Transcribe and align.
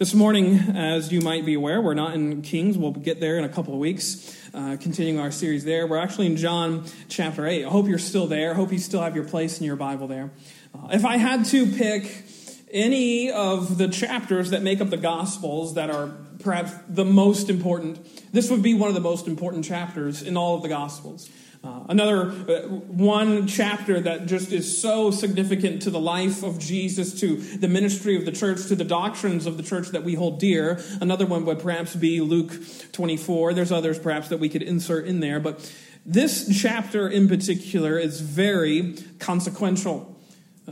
This 0.00 0.14
morning, 0.14 0.54
as 0.78 1.12
you 1.12 1.20
might 1.20 1.44
be 1.44 1.52
aware, 1.52 1.78
we're 1.78 1.92
not 1.92 2.14
in 2.14 2.40
Kings. 2.40 2.78
We'll 2.78 2.92
get 2.92 3.20
there 3.20 3.36
in 3.36 3.44
a 3.44 3.50
couple 3.50 3.74
of 3.74 3.80
weeks, 3.80 4.34
uh, 4.54 4.78
continuing 4.80 5.20
our 5.20 5.30
series 5.30 5.62
there. 5.62 5.86
We're 5.86 5.98
actually 5.98 6.24
in 6.24 6.38
John 6.38 6.86
chapter 7.10 7.46
8. 7.46 7.66
I 7.66 7.68
hope 7.68 7.86
you're 7.86 7.98
still 7.98 8.26
there. 8.26 8.52
I 8.52 8.54
hope 8.54 8.72
you 8.72 8.78
still 8.78 9.02
have 9.02 9.14
your 9.14 9.26
place 9.26 9.60
in 9.60 9.66
your 9.66 9.76
Bible 9.76 10.08
there. 10.08 10.30
Uh, 10.74 10.88
if 10.92 11.04
I 11.04 11.18
had 11.18 11.44
to 11.44 11.66
pick 11.66 12.24
any 12.70 13.30
of 13.30 13.76
the 13.76 13.88
chapters 13.88 14.48
that 14.52 14.62
make 14.62 14.80
up 14.80 14.88
the 14.88 14.96
Gospels 14.96 15.74
that 15.74 15.90
are 15.90 16.10
perhaps 16.42 16.72
the 16.88 17.04
most 17.04 17.50
important, 17.50 18.32
this 18.32 18.50
would 18.50 18.62
be 18.62 18.72
one 18.72 18.88
of 18.88 18.94
the 18.94 19.02
most 19.02 19.26
important 19.26 19.66
chapters 19.66 20.22
in 20.22 20.34
all 20.34 20.56
of 20.56 20.62
the 20.62 20.70
Gospels. 20.70 21.28
Uh, 21.62 21.84
another 21.90 22.30
uh, 22.30 22.68
one 22.68 23.46
chapter 23.46 24.00
that 24.00 24.24
just 24.24 24.50
is 24.50 24.80
so 24.80 25.10
significant 25.10 25.82
to 25.82 25.90
the 25.90 26.00
life 26.00 26.42
of 26.42 26.58
Jesus, 26.58 27.20
to 27.20 27.36
the 27.36 27.68
ministry 27.68 28.16
of 28.16 28.24
the 28.24 28.32
church, 28.32 28.66
to 28.68 28.74
the 28.74 28.84
doctrines 28.84 29.44
of 29.44 29.58
the 29.58 29.62
church 29.62 29.88
that 29.88 30.02
we 30.02 30.14
hold 30.14 30.40
dear. 30.40 30.80
Another 31.02 31.26
one 31.26 31.44
would 31.44 31.58
perhaps 31.58 31.94
be 31.94 32.22
Luke 32.22 32.52
24. 32.92 33.52
There's 33.52 33.72
others 33.72 33.98
perhaps 33.98 34.28
that 34.28 34.38
we 34.38 34.48
could 34.48 34.62
insert 34.62 35.06
in 35.06 35.20
there, 35.20 35.38
but 35.38 35.70
this 36.06 36.48
chapter 36.62 37.06
in 37.06 37.28
particular 37.28 37.98
is 37.98 38.22
very 38.22 38.96
consequential. 39.18 40.18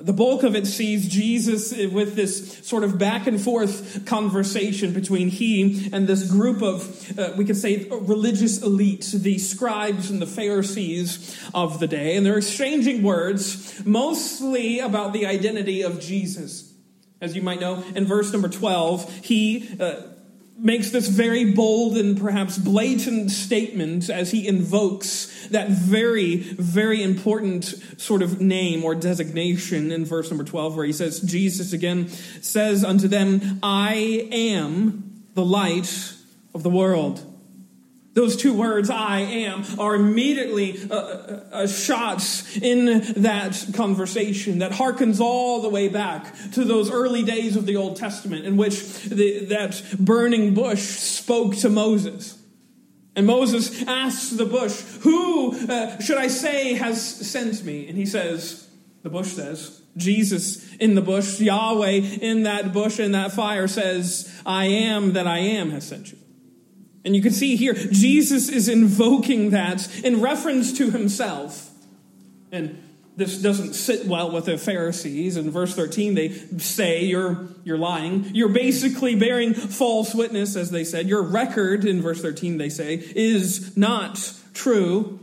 The 0.03 0.13
bulk 0.13 0.43
of 0.43 0.55
it 0.55 0.67
sees 0.67 1.09
Jesus 1.09 1.73
with 1.73 2.15
this 2.15 2.59
sort 2.67 2.85
of 2.85 2.99
back 2.99 3.27
and 3.27 3.41
forth 3.41 4.05
conversation 4.07 4.93
between 4.93 5.29
he 5.29 5.89
and 5.93 6.07
this 6.07 6.31
group 6.31 6.63
of, 6.63 7.19
uh, 7.19 7.33
we 7.37 7.45
could 7.45 7.57
say, 7.57 7.89
religious 7.91 8.63
elite, 8.63 9.11
the 9.15 9.39
scribes 9.39 10.11
and 10.11 10.21
the 10.21 10.27
Pharisees 10.27 11.39
of 11.55 11.81
the 11.81 11.87
day. 11.87 12.17
And 12.17 12.25
they're 12.25 12.39
exchanging 12.39 13.03
words 13.03 13.85
mostly 13.85 14.79
about 14.81 15.13
the 15.13 15.27
identity 15.27 15.83
of 15.83 16.01
Jesus. 16.01 16.73
As 17.21 17.35
you 17.35 17.43
might 17.43 17.61
know, 17.61 17.83
in 17.95 18.05
verse 18.05 18.33
number 18.33 18.49
12, 18.49 19.25
he. 19.25 19.77
Uh, 19.81 20.03
makes 20.59 20.91
this 20.91 21.09
very 21.09 21.53
bold 21.53 21.97
and 21.97 22.19
perhaps 22.19 22.59
blatant 22.59 23.31
statement 23.31 24.11
as 24.11 24.31
he 24.31 24.47
invokes 24.47 25.49
that 25.49 25.69
very, 25.69 26.37
very 26.37 27.03
important 27.03 27.65
sort 27.97 28.23
of 28.23 28.41
name 28.41 28.85
or 28.85 28.95
designation 28.95 29.93
in 29.93 30.05
verse 30.05 30.31
number 30.31 30.45
12, 30.45 30.77
where 30.77 30.85
he 30.85 30.93
says, 30.93 31.21
Jesus 31.21 31.73
again 31.73 32.09
says 32.09 32.85
unto 32.85 33.09
them, 33.09 33.61
I 33.63 34.29
am 34.33 35.25
the 35.35 35.45
light 35.45 36.15
of 36.55 36.63
the 36.63 36.71
world. 36.71 37.25
Those 38.15 38.37
two 38.37 38.53
words, 38.53 38.91
I 38.91 39.21
am, 39.21 39.65
are 39.79 39.95
immediately 39.95 40.77
uh, 40.91 40.95
uh, 40.95 41.45
uh, 41.53 41.67
shots 41.67 42.57
in 42.57 43.03
that 43.23 43.65
conversation 43.75 44.59
that 44.59 44.73
harkens 44.73 45.21
all 45.21 45.63
the 45.63 45.69
way 45.69 45.89
back 45.89 46.35
to 46.53 46.65
those 46.65 46.91
early 46.91 47.23
days 47.23 47.55
of 47.55 47.67
the 47.67 47.77
Old 47.77 47.97
Testament 47.97 48.45
in 48.45 48.57
which 48.57 49.05
the, 49.05 49.45
that 49.47 49.83
burning 50.01 50.55
bush 50.55 50.81
spoke 50.81 51.57
to 51.57 51.69
Moses. 51.69 52.39
And 53.15 53.27
Moses 53.27 53.83
asks 53.87 54.31
the 54.31 54.47
bush, 54.47 54.81
Who 55.01 55.53
uh, 55.69 56.01
should 56.01 56.19
I 56.19 56.29
say 56.29 56.75
has 56.75 57.05
sent 57.31 57.65
me? 57.65 57.89
And 57.89 57.97
he 57.97 58.07
says, 58.07 58.69
The 59.03 59.11
bush 59.11 59.29
says, 59.29 59.83
Jesus 59.97 60.75
in 60.77 60.95
the 60.95 61.03
bush, 61.03 61.41
Yahweh 61.41 61.91
in 61.91 62.45
that 62.45 62.73
bush, 62.73 62.99
in 62.99 63.13
that 63.13 63.33
fire 63.33 63.69
says, 63.69 64.33
I 64.47 64.67
am 64.67 65.13
that 65.15 65.27
I 65.27 65.39
am 65.39 65.71
has 65.71 65.87
sent 65.87 66.13
you. 66.13 66.18
And 67.05 67.15
you 67.15 67.23
can 67.23 67.33
see 67.33 67.57
here, 67.57 67.75
Jesus 67.75 68.49
is 68.49 68.69
invoking 68.69 69.51
that 69.51 69.89
in 70.05 70.21
reference 70.21 70.73
to 70.79 70.91
himself. 70.91 71.71
And 72.51 72.83
this 73.19 73.43
doesn't 73.43 73.75
sit 73.75 74.07
well 74.07 74.31
with 74.31 74.45
the 74.45 74.57
Pharisees. 74.57 75.37
In 75.37 75.51
verse 75.51 75.75
13, 75.75 76.15
they 76.15 76.29
say 76.59 77.05
you're, 77.05 77.49
you're 77.65 77.79
lying. 77.79 78.31
You're 78.33 78.49
basically 78.49 79.17
bearing 79.17 79.55
false 79.55 80.15
witness, 80.15 80.55
as 80.55 80.71
they 80.71 80.85
said. 80.85 81.09
Your 81.09 81.23
record, 81.23 81.85
in 81.85 82.01
verse 82.01 82.23
13, 82.23 82.59
they 82.59 82.69
say, 82.69 82.95
is 82.95 83.77
not 83.77 84.35
true. 84.55 85.19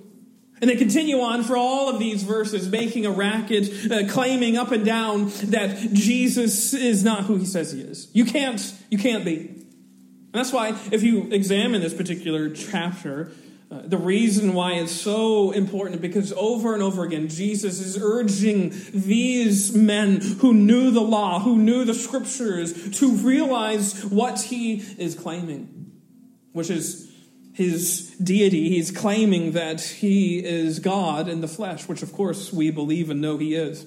And 0.59 0.69
they 0.69 0.75
continue 0.75 1.19
on 1.21 1.43
for 1.43 1.55
all 1.55 1.89
of 1.89 2.00
these 2.00 2.23
verses, 2.23 2.67
making 2.69 3.05
a 3.05 3.11
racket, 3.11 3.91
uh, 3.91 4.07
claiming 4.09 4.57
up 4.57 4.71
and 4.71 4.85
down 4.85 5.29
that 5.45 5.94
Jesus 5.94 6.73
is 6.73 7.03
not 7.03 7.25
who 7.25 7.38
he 7.38 7.45
says 7.45 7.71
he 7.71 7.81
is. 7.81 8.09
You 8.13 8.25
can't, 8.25 8.73
you 8.89 8.97
can't 8.97 9.23
be. 9.23 9.64
That's 10.35 10.51
why, 10.51 10.78
if 10.91 11.03
you 11.03 11.29
examine 11.31 11.81
this 11.81 11.94
particular 11.94 12.50
chapter, 12.50 13.31
uh, 13.72 13.81
the 13.84 13.97
reason 13.97 14.53
why 14.53 14.73
it's 14.73 14.91
so 14.91 15.51
important 15.51 16.01
because 16.01 16.31
over 16.34 16.73
and 16.73 16.84
over 16.84 17.03
again, 17.03 17.28
Jesus 17.28 17.79
is 17.79 17.97
urging 18.00 18.72
these 18.94 19.75
men 19.75 20.22
who 20.22 20.53
knew 20.53 20.91
the 20.91 21.01
law, 21.01 21.40
who 21.40 21.57
knew 21.57 21.84
the 21.84 21.95
scriptures, 21.95 23.00
to 23.00 23.12
realize 23.12 24.06
what 24.06 24.40
he 24.41 24.75
is 24.97 25.16
claiming, 25.16 25.91
which 26.51 26.69
is 26.69 27.12
his 27.53 28.12
deity. 28.22 28.69
He's 28.69 28.91
claiming 28.91 29.53
that 29.53 29.81
he 29.81 30.45
is 30.45 30.79
God 30.79 31.28
in 31.28 31.41
the 31.41 31.47
flesh, 31.47 31.88
which 31.88 32.03
of 32.03 32.13
course 32.13 32.53
we 32.53 32.69
believe 32.69 33.09
and 33.09 33.19
know 33.19 33.38
he 33.38 33.56
is. 33.56 33.85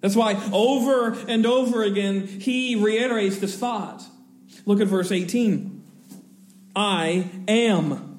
That's 0.00 0.16
why 0.16 0.34
over 0.52 1.12
and 1.28 1.46
over 1.46 1.82
again, 1.84 2.26
he 2.26 2.74
reiterates 2.76 3.38
this 3.38 3.56
thought. 3.58 4.02
Look 4.66 4.80
at 4.80 4.88
verse 4.88 5.12
18. 5.12 5.82
I 6.76 7.30
am 7.48 8.10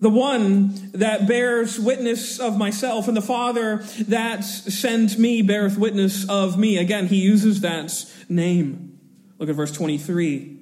the 0.00 0.10
one 0.10 0.90
that 0.92 1.28
bears 1.28 1.78
witness 1.78 2.40
of 2.40 2.58
myself, 2.58 3.06
and 3.06 3.16
the 3.16 3.22
Father 3.22 3.78
that 4.08 4.42
sent 4.42 5.16
me 5.16 5.42
beareth 5.42 5.78
witness 5.78 6.28
of 6.28 6.58
me. 6.58 6.76
Again, 6.76 7.06
he 7.06 7.16
uses 7.20 7.60
that 7.60 8.04
name. 8.28 8.98
Look 9.38 9.48
at 9.48 9.54
verse 9.54 9.70
23. 9.70 10.58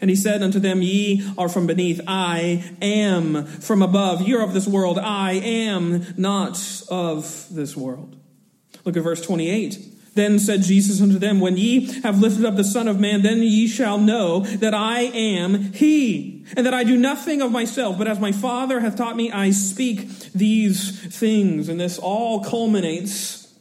And 0.00 0.10
he 0.10 0.16
said 0.16 0.42
unto 0.42 0.60
them, 0.60 0.80
Ye 0.82 1.28
are 1.36 1.48
from 1.48 1.66
beneath, 1.66 2.00
I 2.06 2.64
am 2.80 3.46
from 3.46 3.82
above. 3.82 4.22
You're 4.22 4.42
of 4.42 4.54
this 4.54 4.68
world, 4.68 4.98
I 4.98 5.32
am 5.32 6.06
not 6.16 6.82
of 6.88 7.46
this 7.50 7.76
world. 7.76 8.16
Look 8.84 8.96
at 8.96 9.02
verse 9.02 9.22
28. 9.22 9.93
Then 10.14 10.38
said 10.38 10.62
Jesus 10.62 11.00
unto 11.00 11.18
them, 11.18 11.40
When 11.40 11.56
ye 11.56 12.00
have 12.02 12.20
lifted 12.20 12.44
up 12.44 12.56
the 12.56 12.64
Son 12.64 12.86
of 12.86 13.00
Man, 13.00 13.22
then 13.22 13.42
ye 13.42 13.66
shall 13.66 13.98
know 13.98 14.40
that 14.40 14.74
I 14.74 15.00
am 15.00 15.72
He, 15.72 16.44
and 16.56 16.64
that 16.64 16.74
I 16.74 16.84
do 16.84 16.96
nothing 16.96 17.42
of 17.42 17.50
myself, 17.50 17.98
but 17.98 18.06
as 18.06 18.20
my 18.20 18.32
Father 18.32 18.80
hath 18.80 18.96
taught 18.96 19.16
me, 19.16 19.32
I 19.32 19.50
speak 19.50 20.08
these 20.32 21.00
things. 21.16 21.68
And 21.68 21.80
this 21.80 21.98
all 21.98 22.44
culminates 22.44 23.52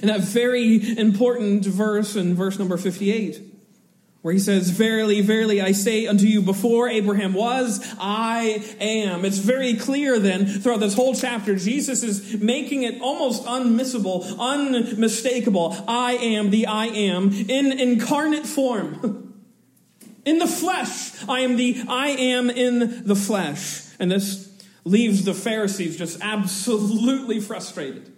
in 0.00 0.08
that 0.08 0.20
very 0.20 0.98
important 0.98 1.64
verse 1.64 2.16
in 2.16 2.34
verse 2.34 2.58
number 2.58 2.76
58 2.76 3.51
where 4.22 4.32
he 4.32 4.40
says, 4.40 4.70
Verily, 4.70 5.20
verily, 5.20 5.60
I 5.60 5.72
say 5.72 6.06
unto 6.06 6.26
you, 6.26 6.42
before 6.42 6.88
Abraham 6.88 7.34
was, 7.34 7.84
I 7.98 8.64
am. 8.80 9.24
It's 9.24 9.38
very 9.38 9.74
clear 9.74 10.18
then 10.18 10.46
throughout 10.46 10.80
this 10.80 10.94
whole 10.94 11.14
chapter, 11.14 11.56
Jesus 11.56 12.04
is 12.04 12.40
making 12.40 12.84
it 12.84 13.00
almost 13.00 13.44
unmissable, 13.44 14.38
unmistakable. 14.38 15.76
I 15.88 16.12
am 16.14 16.50
the 16.50 16.66
I 16.66 16.86
am 16.86 17.32
in 17.32 17.72
incarnate 17.72 18.46
form. 18.46 19.18
In 20.24 20.38
the 20.38 20.46
flesh, 20.46 21.28
I 21.28 21.40
am 21.40 21.56
the 21.56 21.82
I 21.88 22.10
am 22.10 22.48
in 22.48 23.02
the 23.04 23.16
flesh. 23.16 23.82
And 23.98 24.08
this 24.08 24.56
leaves 24.84 25.24
the 25.24 25.34
Pharisees 25.34 25.96
just 25.96 26.20
absolutely 26.20 27.40
frustrated. 27.40 28.11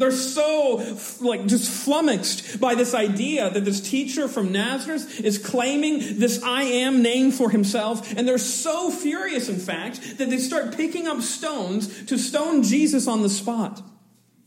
They're 0.00 0.10
so, 0.12 0.96
like, 1.20 1.44
just 1.44 1.70
flummoxed 1.70 2.58
by 2.58 2.74
this 2.74 2.94
idea 2.94 3.50
that 3.50 3.66
this 3.66 3.82
teacher 3.82 4.28
from 4.28 4.50
Nazareth 4.50 5.20
is 5.20 5.36
claiming 5.36 6.18
this 6.18 6.42
I 6.42 6.62
am 6.62 7.02
name 7.02 7.30
for 7.30 7.50
himself. 7.50 8.10
And 8.16 8.26
they're 8.26 8.38
so 8.38 8.90
furious, 8.90 9.50
in 9.50 9.58
fact, 9.58 10.16
that 10.16 10.30
they 10.30 10.38
start 10.38 10.74
picking 10.74 11.06
up 11.06 11.20
stones 11.20 12.06
to 12.06 12.16
stone 12.16 12.62
Jesus 12.62 13.06
on 13.06 13.20
the 13.20 13.28
spot. 13.28 13.82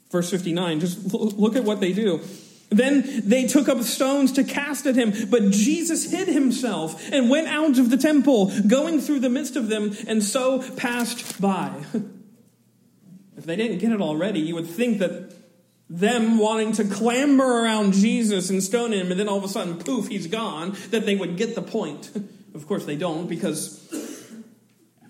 Verse 0.09 0.31
59, 0.31 0.79
just 0.79 1.13
look 1.13 1.55
at 1.55 1.63
what 1.63 1.79
they 1.79 1.93
do. 1.93 2.19
Then 2.71 3.29
they 3.29 3.45
took 3.45 3.69
up 3.69 3.83
stones 3.83 4.31
to 4.31 4.43
cast 4.43 4.87
at 4.87 4.95
him, 4.95 5.13
but 5.29 5.51
Jesus 5.51 6.09
hid 6.09 6.29
himself 6.29 7.11
and 7.11 7.29
went 7.29 7.47
out 7.47 7.77
of 7.77 7.91
the 7.91 7.97
temple, 7.97 8.51
going 8.65 8.99
through 8.99 9.19
the 9.19 9.29
midst 9.29 9.55
of 9.55 9.69
them, 9.69 9.95
and 10.07 10.23
so 10.23 10.63
passed 10.73 11.39
by. 11.39 11.71
If 13.35 13.47
they 13.47 13.55
didn't 13.55 13.79
get 13.79 13.91
it 13.91 13.99
already, 13.99 14.39
you 14.39 14.53
would 14.55 14.67
think 14.67 14.99
that 14.99 15.42
them 15.93 16.39
wanting 16.39 16.71
to 16.71 16.85
clamber 16.85 17.43
around 17.43 17.93
Jesus 17.93 18.49
and 18.49 18.63
stone 18.63 18.93
him, 18.93 19.11
and 19.11 19.19
then 19.19 19.29
all 19.29 19.37
of 19.37 19.43
a 19.43 19.47
sudden, 19.47 19.77
poof, 19.77 20.07
he's 20.07 20.25
gone, 20.25 20.75
that 20.89 21.05
they 21.05 21.15
would 21.15 21.37
get 21.37 21.55
the 21.55 21.61
point. 21.61 22.11
Of 22.55 22.67
course, 22.67 22.85
they 22.85 22.95
don't, 22.95 23.25
because 23.25 23.79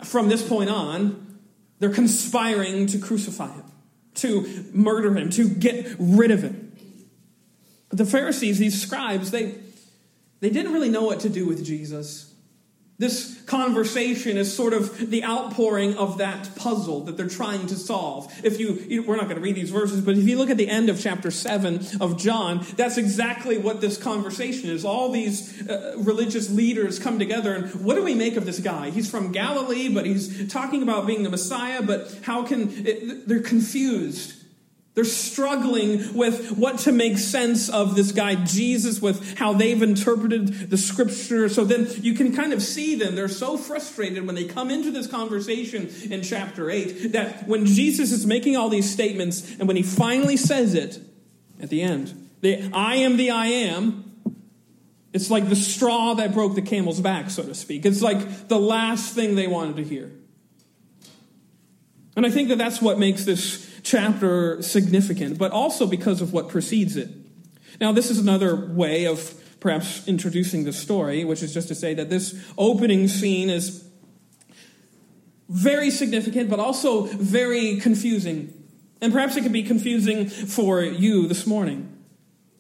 from 0.06 0.30
this 0.30 0.48
point 0.48 0.70
on, 0.70 1.40
they're 1.80 1.90
conspiring 1.90 2.88
to 2.88 2.98
crucify 2.98 3.52
him, 3.52 3.66
to 4.14 4.70
murder 4.72 5.14
him, 5.14 5.30
to 5.32 5.50
get 5.50 5.94
rid 6.00 6.32
of 6.32 6.42
him. 6.42 6.72
But 7.90 7.98
the 7.98 8.06
Pharisees, 8.06 8.60
these 8.60 8.82
scribes, 8.82 9.32
they, 9.32 9.56
they 10.40 10.52
didn't 10.52 10.72
really 10.72 10.88
know 10.88 11.04
what 11.04 11.20
to 11.20 11.30
do 11.30 11.46
with 11.46 11.66
Jesus. 11.66 12.33
This 13.00 13.42
conversation 13.46 14.38
is 14.38 14.56
sort 14.56 14.72
of 14.72 15.10
the 15.10 15.24
outpouring 15.24 15.96
of 15.96 16.20
that 16.20 16.56
puzzle 16.56 17.02
that 17.06 17.18
they're 17.18 17.28
trying 17.28 17.66
to 17.68 17.76
solve. 17.76 18.32
If 18.44 18.60
you, 18.60 19.04
we're 19.08 19.16
not 19.16 19.26
going 19.26 19.38
to 19.38 19.42
read 19.42 19.56
these 19.56 19.72
verses, 19.72 20.02
but 20.02 20.16
if 20.16 20.28
you 20.28 20.38
look 20.38 20.52
at 20.52 20.58
the 20.58 20.70
end 20.70 20.90
of 20.90 21.02
chapter 21.02 21.32
7 21.32 21.82
of 22.00 22.20
John, 22.20 22.66
that's 22.78 22.98
exactly 22.98 23.58
what 23.58 23.82
this 23.82 23.98
conversation 23.98 24.70
is. 24.70 24.86
All 24.86 25.12
these 25.12 25.68
uh, 25.68 25.96
religious 25.98 26.52
leaders 26.52 27.00
come 27.00 27.18
together, 27.18 27.56
and 27.56 27.84
what 27.84 27.96
do 27.96 28.04
we 28.04 28.14
make 28.14 28.38
of 28.38 28.46
this 28.46 28.60
guy? 28.60 28.92
He's 28.92 29.10
from 29.10 29.32
Galilee, 29.32 29.90
but 29.90 30.06
he's 30.06 30.52
talking 30.52 30.84
about 30.84 31.08
being 31.08 31.24
the 31.24 31.32
Messiah, 31.32 31.82
but 31.82 32.16
how 32.22 32.44
can, 32.44 32.70
it, 32.86 33.28
they're 33.28 33.40
confused. 33.42 34.33
They're 34.96 35.04
struggling 35.04 36.14
with 36.14 36.52
what 36.52 36.80
to 36.80 36.92
make 36.92 37.18
sense 37.18 37.68
of 37.68 37.96
this 37.96 38.12
guy 38.12 38.36
Jesus, 38.36 39.02
with 39.02 39.40
how 39.40 39.54
they've 39.54 39.82
interpreted 39.82 40.70
the 40.70 40.78
scripture. 40.78 41.50
So 41.50 41.66
then 41.66 41.88
you 42.02 42.14
can 42.14 42.36
kind 42.36 42.54
of 42.54 42.62
see 42.62 42.94
them. 42.94 43.16
They're 43.16 43.28
so 43.28 43.58
frustrated 43.58 44.28
when 44.28 44.36
they 44.36 44.46
come 44.46 44.70
into 44.70 44.92
this 44.92 45.08
conversation 45.08 45.90
in 46.12 46.22
chapter 46.22 46.70
8 46.70 47.14
that 47.14 47.48
when 47.48 47.66
Jesus 47.66 48.12
is 48.12 48.28
making 48.28 48.56
all 48.56 48.70
these 48.70 48.92
statements 48.92 49.56
and 49.58 49.68
when 49.68 49.78
he 49.78 49.84
finally 49.84 50.38
says 50.38 50.76
it 50.76 51.00
at 51.60 51.70
the 51.70 51.82
end, 51.82 52.30
the 52.42 52.70
I 52.72 52.98
am 52.98 53.18
the 53.18 53.32
I 53.32 53.48
am, 53.48 54.12
it's 55.12 55.32
like 55.32 55.50
the 55.50 55.56
straw 55.56 56.14
that 56.16 56.34
broke 56.36 56.54
the 56.54 56.62
camel's 56.62 57.02
back, 57.02 57.32
so 57.32 57.42
to 57.42 57.56
speak. 57.56 57.86
It's 57.86 58.04
like 58.04 58.48
the 58.48 58.60
last 58.60 59.16
thing 59.16 59.34
they 59.36 59.48
wanted 59.48 59.78
to 59.78 59.84
hear. 59.84 60.12
And 62.16 62.28
I 62.28 62.30
think 62.30 62.50
that 62.50 62.60
that's 62.60 62.80
what 62.80 63.00
makes 63.00 63.26
this 63.26 63.73
chapter 63.84 64.62
significant, 64.62 65.38
but 65.38 65.52
also 65.52 65.86
because 65.86 66.22
of 66.22 66.34
what 66.34 66.50
precedes 66.50 66.96
it. 66.96 67.10
Now, 67.80 67.92
this 67.92 68.10
is 68.10 68.20
another 68.20 68.56
way 68.56 69.06
of 69.06 69.36
perhaps 69.60 70.08
introducing 70.08 70.64
the 70.64 70.74
story, 70.74 71.24
which 71.24 71.42
is 71.42 71.54
just 71.54 71.68
to 71.70 71.76
say 71.76 71.94
that 71.94 72.10
this 72.10 72.36
opening 72.58 73.08
scene 73.08 73.50
is 73.50 73.88
very 75.50 75.90
significant, 75.90 76.50
but 76.50 76.60
also 76.60 77.04
very 77.04 77.78
confusing. 77.78 78.54
And 79.02 79.12
perhaps 79.12 79.36
it 79.36 79.42
can 79.42 79.52
be 79.52 79.64
confusing 79.64 80.28
for 80.30 80.82
you 80.82 81.28
this 81.28 81.46
morning. 81.46 81.90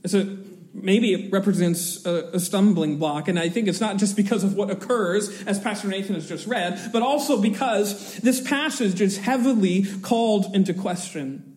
It's 0.04 0.14
a 0.14 0.43
maybe 0.74 1.14
it 1.14 1.32
represents 1.32 2.06
a, 2.06 2.30
a, 2.34 2.40
stumbling 2.40 2.98
block. 2.98 3.28
And 3.28 3.38
I 3.38 3.50
think 3.50 3.68
it's 3.68 3.80
not 3.80 3.98
just 3.98 4.16
because 4.16 4.44
of 4.44 4.56
what 4.56 4.72
occurs, 4.72 5.44
as 5.44 5.60
Pastor 5.60 5.88
Nathan 5.88 6.16
has 6.16 6.28
just 6.28 6.48
read, 6.48 6.90
but 6.92 7.02
also 7.04 7.40
because 7.40 8.18
this 8.18 8.42
passage 8.42 9.00
is 9.00 9.18
heavily 9.18 9.86
called 10.02 10.56
into 10.56 10.74
question. 10.74 11.53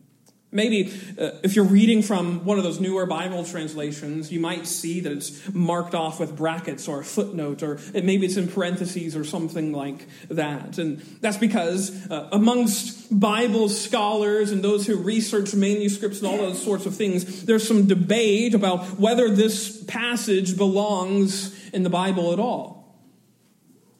Maybe 0.53 0.93
uh, 1.19 1.33
if 1.43 1.57
you're 1.57 1.65
reading 1.65 2.03
from 2.03 2.45
one 2.45 2.57
of 2.57 2.65
those 2.65 2.79
newer 2.79 3.05
Bible 3.05 3.45
translations, 3.45 4.31
you 4.31 4.39
might 4.39 4.67
see 4.67 5.01
that 5.01 5.11
it's 5.11 5.53
marked 5.53 5.95
off 5.95 6.21
with 6.21 6.37
brackets 6.37 6.87
or 6.87 7.01
a 7.01 7.05
footnote, 7.05 7.65
or 7.65 7.81
maybe 7.93 8.27
it's 8.27 8.37
in 8.37 8.47
parentheses 8.47 9.17
or 9.17 9.25
something 9.25 9.73
like 9.73 10.07
that. 10.29 10.79
And 10.79 10.99
that's 11.21 11.37
because 11.37 12.11
uh, 12.11 12.29
amongst 12.31 13.19
Bible 13.19 13.69
scholars 13.69 14.53
and 14.53 14.63
those 14.63 14.87
who 14.87 14.97
research 14.97 15.53
manuscripts 15.53 16.21
and 16.21 16.29
all 16.29 16.39
those 16.39 16.63
sorts 16.63 16.87
of 16.87 16.95
things, 16.95 17.45
there's 17.45 17.67
some 17.67 17.87
debate 17.87 18.55
about 18.55 19.01
whether 19.01 19.29
this 19.29 19.83
passage 19.85 20.57
belongs 20.57 21.55
in 21.71 21.83
the 21.83 21.91
Bible 21.91 22.33
at 22.33 22.39
all. 22.39 22.76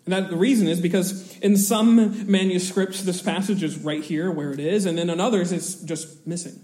And 0.07 0.13
that 0.13 0.31
the 0.31 0.37
reason 0.37 0.69
is 0.69 0.81
because 0.81 1.37
in 1.39 1.57
some 1.57 2.31
manuscripts, 2.31 3.03
this 3.03 3.21
passage 3.21 3.65
is 3.65 3.77
right 3.77 4.03
here 4.03 4.31
where 4.31 4.53
it 4.53 4.61
is, 4.61 4.87
and 4.87 4.97
then 4.97 5.11
in 5.11 5.21
others, 5.21 5.51
it's 5.51 5.75
just 5.75 6.27
missing. 6.27 6.61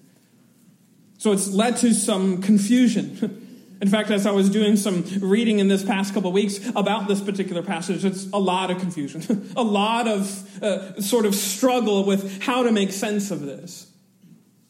So 1.18 1.32
it's 1.32 1.48
led 1.48 1.76
to 1.78 1.92
some 1.92 2.40
confusion. 2.40 3.38
In 3.82 3.88
fact, 3.88 4.12
as 4.12 4.26
I 4.26 4.30
was 4.30 4.48
doing 4.48 4.76
some 4.76 5.04
reading 5.20 5.58
in 5.58 5.66
this 5.66 5.84
past 5.84 6.14
couple 6.14 6.28
of 6.28 6.34
weeks 6.34 6.60
about 6.76 7.08
this 7.08 7.20
particular 7.20 7.64
passage, 7.64 8.04
it's 8.04 8.28
a 8.32 8.38
lot 8.38 8.70
of 8.70 8.78
confusion, 8.78 9.50
a 9.56 9.62
lot 9.64 10.06
of 10.06 10.62
uh, 10.62 11.00
sort 11.00 11.26
of 11.26 11.34
struggle 11.34 12.04
with 12.04 12.42
how 12.42 12.62
to 12.62 12.70
make 12.70 12.92
sense 12.92 13.32
of 13.32 13.40
this, 13.40 13.90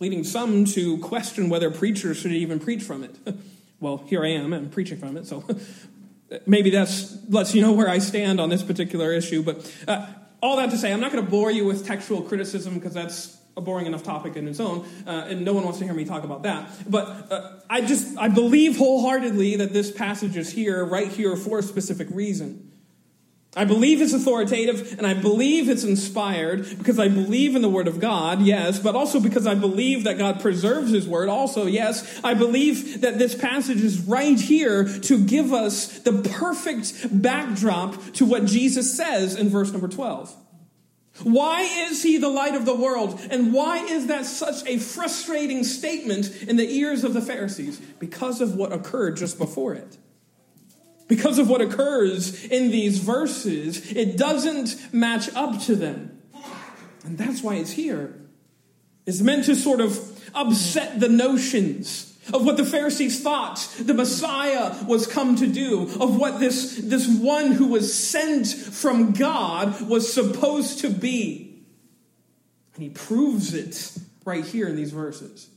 leading 0.01 0.25
some 0.25 0.65
to 0.65 0.97
question 0.97 1.51
whether 1.51 1.71
preachers 1.71 2.17
should 2.17 2.33
even 2.33 2.59
preach 2.59 2.83
from 2.83 3.05
it. 3.05 3.15
well, 3.81 3.99
here 4.07 4.25
I 4.25 4.29
am, 4.29 4.55
I'm 4.55 4.71
preaching 4.71 4.97
from 4.97 5.19
it, 5.19 5.27
so 5.27 5.45
maybe 6.47 6.71
that's 6.71 7.17
lets 7.29 7.55
you 7.55 7.63
know 7.63 7.73
where 7.73 7.89
I 7.89 7.99
stand 7.99 8.41
on 8.41 8.49
this 8.49 8.63
particular 8.63 9.13
issue. 9.13 9.43
But 9.43 9.71
uh, 9.87 10.07
all 10.43 10.57
that 10.57 10.71
to 10.71 10.79
say, 10.79 10.93
I'm 10.93 11.01
not 11.01 11.13
going 11.13 11.25
to 11.25 11.31
bore 11.31 11.51
you 11.51 11.65
with 11.65 11.87
textual 11.87 12.23
criticism 12.23 12.75
because 12.75 12.95
that's 12.95 13.39
a 13.57 13.61
boring 13.61 13.87
enough 13.87 14.03
topic 14.03 14.37
in 14.37 14.49
its 14.49 14.61
own, 14.61 14.87
uh, 15.07 15.27
and 15.29 15.45
no 15.45 15.53
one 15.53 15.65
wants 15.65 15.79
to 15.79 15.85
hear 15.85 15.95
me 15.95 16.05
talk 16.05 16.25
about 16.25 16.43
that. 16.45 16.71
But 16.91 17.31
uh, 17.31 17.61
I 17.69 17.83
just 17.83 18.17
I 18.19 18.29
believe 18.29 18.79
wholeheartedly 18.79 19.57
that 19.57 19.73
this 19.73 19.91
passage 19.91 20.37
is 20.37 20.53
here, 20.53 20.85
right 20.85 21.09
here, 21.09 21.37
for 21.37 21.59
a 21.59 21.63
specific 21.63 22.09
reason. 22.11 22.72
I 23.55 23.67
believe 23.67 24.01
it's 24.01 24.15
authoritative 24.15 24.95
and 24.97 25.07
I 25.07 25.13
believe 25.13 25.69
it's 25.69 25.85
inspired 25.85 26.79
because 26.79 26.99
I 26.99 27.09
believe 27.09 27.55
in 27.55 27.61
the 27.61 27.69
Word 27.69 27.87
of 27.87 28.01
God, 28.01 28.41
yes, 28.41 28.79
but 28.79 28.97
also 28.97 29.21
because 29.21 29.47
I 29.47 29.55
believe 29.55 30.05
that 30.05 30.17
God 30.17 30.41
preserves 30.41 30.91
His 30.91 31.07
Word, 31.07 31.29
also, 31.29 31.67
yes. 31.67 32.21
I 32.25 32.33
believe 32.33 33.03
that 33.03 33.19
this 33.19 33.35
passage 33.35 33.83
is 33.83 34.01
right 34.01 34.41
here 34.41 34.85
to 35.01 35.23
give 35.23 35.53
us 35.53 35.99
the 35.99 36.23
perfect 36.23 37.07
backdrop 37.11 38.13
to 38.15 38.25
what 38.25 38.47
Jesus 38.47 38.97
says 38.97 39.37
in 39.37 39.51
verse 39.51 39.71
number 39.71 39.89
12. 39.89 40.35
Why 41.23 41.61
is 41.61 42.03
He 42.03 42.17
the 42.17 42.31
light 42.31 42.55
of 42.55 42.65
the 42.65 42.75
world? 42.75 43.21
And 43.31 43.53
why 43.53 43.85
is 43.85 44.07
that 44.07 44.25
such 44.25 44.67
a 44.67 44.79
frustrating 44.79 45.63
statement 45.63 46.45
in 46.45 46.57
the 46.57 46.71
ears 46.71 47.05
of 47.05 47.13
the 47.13 47.21
Pharisees? 47.21 47.79
Because 47.99 48.41
of 48.41 48.57
what 48.57 48.73
occurred 48.73 49.19
just 49.19 49.37
before 49.37 49.75
it. 49.75 49.99
Because 51.09 51.39
of 51.39 51.49
what 51.49 51.61
occurs 51.61 52.45
in 52.45 52.71
these 52.71 52.99
verses, 52.99 53.93
it 53.93 54.17
doesn't 54.17 54.93
match 54.93 55.35
up 55.35 55.61
to 55.63 55.77
them. 55.77 56.23
And 57.05 57.19
that's 57.19 57.43
why 57.43 57.57
it's 57.57 57.73
here. 57.73 58.19
It's 59.07 59.21
meant 59.21 59.45
to 59.47 59.57
sort 59.57 59.81
of 59.81 59.99
upset 60.35 61.01
the 61.01 61.09
notions 61.09 62.17
of 62.33 62.45
what 62.45 62.57
the 62.57 62.65
Pharisees 62.65 63.21
thought 63.21 63.57
the 63.81 63.95
Messiah 63.95 64.85
was 64.85 65.07
come 65.09 65.35
to 65.37 65.47
do, 65.47 65.83
of 65.83 66.17
what 66.17 66.39
this, 66.39 66.77
this 66.77 67.09
one 67.09 67.53
who 67.53 67.67
was 67.69 67.93
sent 67.93 68.47
from 68.47 69.13
God 69.13 69.89
was 69.89 70.13
supposed 70.13 70.81
to 70.81 70.91
be. 70.91 71.65
And 72.75 72.85
he 72.85 72.91
proves 72.91 73.55
it 73.55 73.99
right 74.25 74.45
here 74.45 74.69
in 74.69 74.77
these 74.77 74.93
verses. 74.93 75.49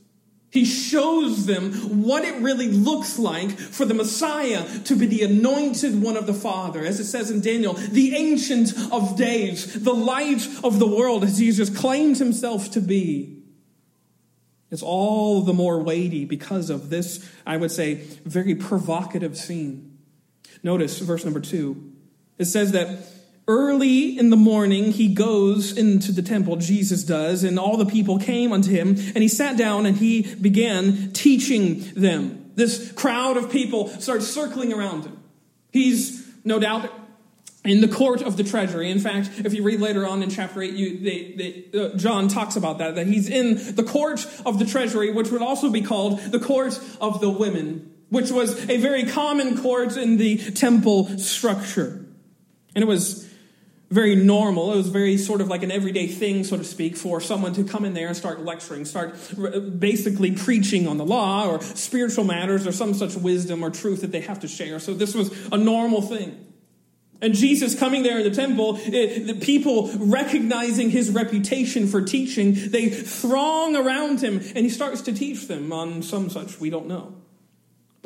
He 0.56 0.64
shows 0.64 1.44
them 1.44 2.02
what 2.02 2.24
it 2.24 2.34
really 2.40 2.68
looks 2.68 3.18
like 3.18 3.50
for 3.50 3.84
the 3.84 3.92
Messiah 3.92 4.66
to 4.84 4.96
be 4.96 5.04
the 5.04 5.22
anointed 5.22 6.00
one 6.00 6.16
of 6.16 6.26
the 6.26 6.32
Father. 6.32 6.82
As 6.82 6.98
it 6.98 7.04
says 7.04 7.30
in 7.30 7.42
Daniel, 7.42 7.74
the 7.74 8.16
ancient 8.16 8.72
of 8.90 9.18
days, 9.18 9.82
the 9.82 9.92
light 9.92 10.48
of 10.64 10.78
the 10.78 10.86
world, 10.86 11.24
as 11.24 11.36
Jesus 11.36 11.68
claims 11.68 12.18
himself 12.18 12.70
to 12.70 12.80
be. 12.80 13.42
It's 14.70 14.82
all 14.82 15.42
the 15.42 15.52
more 15.52 15.82
weighty 15.82 16.24
because 16.24 16.70
of 16.70 16.88
this, 16.88 17.30
I 17.46 17.58
would 17.58 17.70
say, 17.70 17.96
very 18.24 18.54
provocative 18.54 19.36
scene. 19.36 19.98
Notice 20.62 21.00
verse 21.00 21.26
number 21.26 21.40
two. 21.40 21.92
It 22.38 22.46
says 22.46 22.72
that 22.72 23.06
Early 23.48 24.18
in 24.18 24.30
the 24.30 24.36
morning, 24.36 24.90
he 24.90 25.06
goes 25.06 25.76
into 25.76 26.10
the 26.10 26.22
temple, 26.22 26.56
Jesus 26.56 27.04
does, 27.04 27.44
and 27.44 27.60
all 27.60 27.76
the 27.76 27.86
people 27.86 28.18
came 28.18 28.52
unto 28.52 28.70
him, 28.70 28.88
and 28.88 29.18
he 29.18 29.28
sat 29.28 29.56
down 29.56 29.86
and 29.86 29.96
he 29.96 30.34
began 30.34 31.12
teaching 31.12 31.80
them. 31.94 32.50
This 32.56 32.90
crowd 32.92 33.36
of 33.36 33.50
people 33.50 33.88
starts 34.00 34.26
circling 34.26 34.72
around 34.72 35.04
him. 35.04 35.22
He's 35.70 36.26
no 36.44 36.58
doubt 36.58 36.90
in 37.64 37.80
the 37.80 37.88
court 37.88 38.22
of 38.22 38.36
the 38.36 38.42
treasury. 38.42 38.90
In 38.90 38.98
fact, 38.98 39.30
if 39.44 39.52
you 39.52 39.62
read 39.62 39.80
later 39.80 40.06
on 40.06 40.22
in 40.22 40.30
chapter 40.30 40.62
8, 40.62 40.72
you, 40.72 40.98
they, 40.98 41.66
they, 41.72 41.78
uh, 41.78 41.96
John 41.96 42.26
talks 42.28 42.56
about 42.56 42.78
that, 42.78 42.94
that 42.94 43.06
he's 43.06 43.28
in 43.28 43.76
the 43.76 43.82
court 43.84 44.26
of 44.44 44.58
the 44.58 44.64
treasury, 44.64 45.12
which 45.12 45.30
would 45.30 45.42
also 45.42 45.70
be 45.70 45.82
called 45.82 46.18
the 46.18 46.40
court 46.40 46.80
of 47.00 47.20
the 47.20 47.30
women, 47.30 47.92
which 48.08 48.30
was 48.30 48.68
a 48.68 48.78
very 48.78 49.04
common 49.04 49.60
court 49.60 49.96
in 49.96 50.16
the 50.16 50.36
temple 50.52 51.18
structure. 51.18 52.04
And 52.74 52.82
it 52.82 52.86
was 52.86 53.25
very 53.90 54.16
normal. 54.16 54.72
It 54.72 54.76
was 54.76 54.88
very 54.88 55.16
sort 55.16 55.40
of 55.40 55.48
like 55.48 55.62
an 55.62 55.70
everyday 55.70 56.08
thing, 56.08 56.42
so 56.44 56.56
to 56.56 56.64
speak, 56.64 56.96
for 56.96 57.20
someone 57.20 57.54
to 57.54 57.64
come 57.64 57.84
in 57.84 57.94
there 57.94 58.08
and 58.08 58.16
start 58.16 58.44
lecturing, 58.44 58.84
start 58.84 59.14
uh, 59.38 59.60
basically 59.60 60.32
preaching 60.32 60.88
on 60.88 60.96
the 60.98 61.04
law 61.04 61.48
or 61.48 61.60
spiritual 61.62 62.24
matters 62.24 62.66
or 62.66 62.72
some 62.72 62.94
such 62.94 63.14
wisdom 63.14 63.62
or 63.62 63.70
truth 63.70 64.00
that 64.00 64.12
they 64.12 64.20
have 64.20 64.40
to 64.40 64.48
share. 64.48 64.80
So 64.80 64.92
this 64.94 65.14
was 65.14 65.30
a 65.52 65.56
normal 65.56 66.02
thing. 66.02 66.42
And 67.22 67.32
Jesus 67.34 67.78
coming 67.78 68.02
there 68.02 68.18
in 68.18 68.24
the 68.24 68.34
temple, 68.34 68.78
it, 68.82 69.26
the 69.26 69.34
people 69.34 69.90
recognizing 69.94 70.90
his 70.90 71.10
reputation 71.10 71.86
for 71.86 72.02
teaching, 72.02 72.54
they 72.70 72.90
throng 72.90 73.74
around 73.74 74.20
him 74.20 74.38
and 74.38 74.58
he 74.58 74.68
starts 74.68 75.00
to 75.02 75.12
teach 75.12 75.48
them 75.48 75.72
on 75.72 76.02
some 76.02 76.28
such 76.28 76.60
we 76.60 76.70
don't 76.70 76.86
know. 76.86 77.14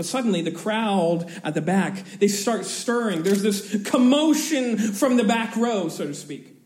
But 0.01 0.07
suddenly 0.07 0.41
the 0.41 0.51
crowd 0.51 1.31
at 1.45 1.53
the 1.53 1.61
back, 1.61 2.03
they 2.21 2.29
start 2.29 2.65
stirring. 2.65 3.23
There's 3.23 3.43
this 3.43 3.83
commotion 3.85 4.79
from 4.79 5.19
the 5.19 5.25
back 5.25 5.55
row, 5.57 5.91
so 5.91 6.07
to 6.07 6.15
speak. 6.15 6.57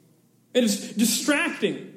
It 0.54 0.62
is 0.62 0.92
distracting. 0.92 1.96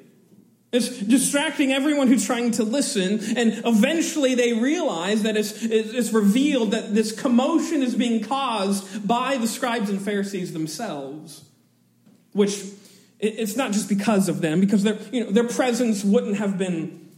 It's 0.72 0.88
distracting 0.98 1.72
everyone 1.72 2.08
who's 2.08 2.26
trying 2.26 2.50
to 2.50 2.64
listen, 2.64 3.20
and 3.38 3.62
eventually 3.64 4.34
they 4.34 4.52
realize 4.52 5.22
that 5.22 5.36
it's, 5.36 5.62
it's 5.62 6.12
revealed 6.12 6.72
that 6.72 6.92
this 6.92 7.12
commotion 7.12 7.84
is 7.84 7.94
being 7.94 8.24
caused 8.24 9.06
by 9.06 9.36
the 9.36 9.46
scribes 9.46 9.90
and 9.90 10.02
Pharisees 10.02 10.52
themselves, 10.52 11.44
which 12.32 12.64
it's 13.20 13.54
not 13.54 13.70
just 13.70 13.88
because 13.88 14.28
of 14.28 14.40
them, 14.40 14.58
because 14.58 14.82
their, 14.82 14.98
you 15.12 15.22
know, 15.22 15.30
their 15.30 15.46
presence 15.46 16.02
wouldn't 16.02 16.38
have 16.38 16.58
been 16.58 17.10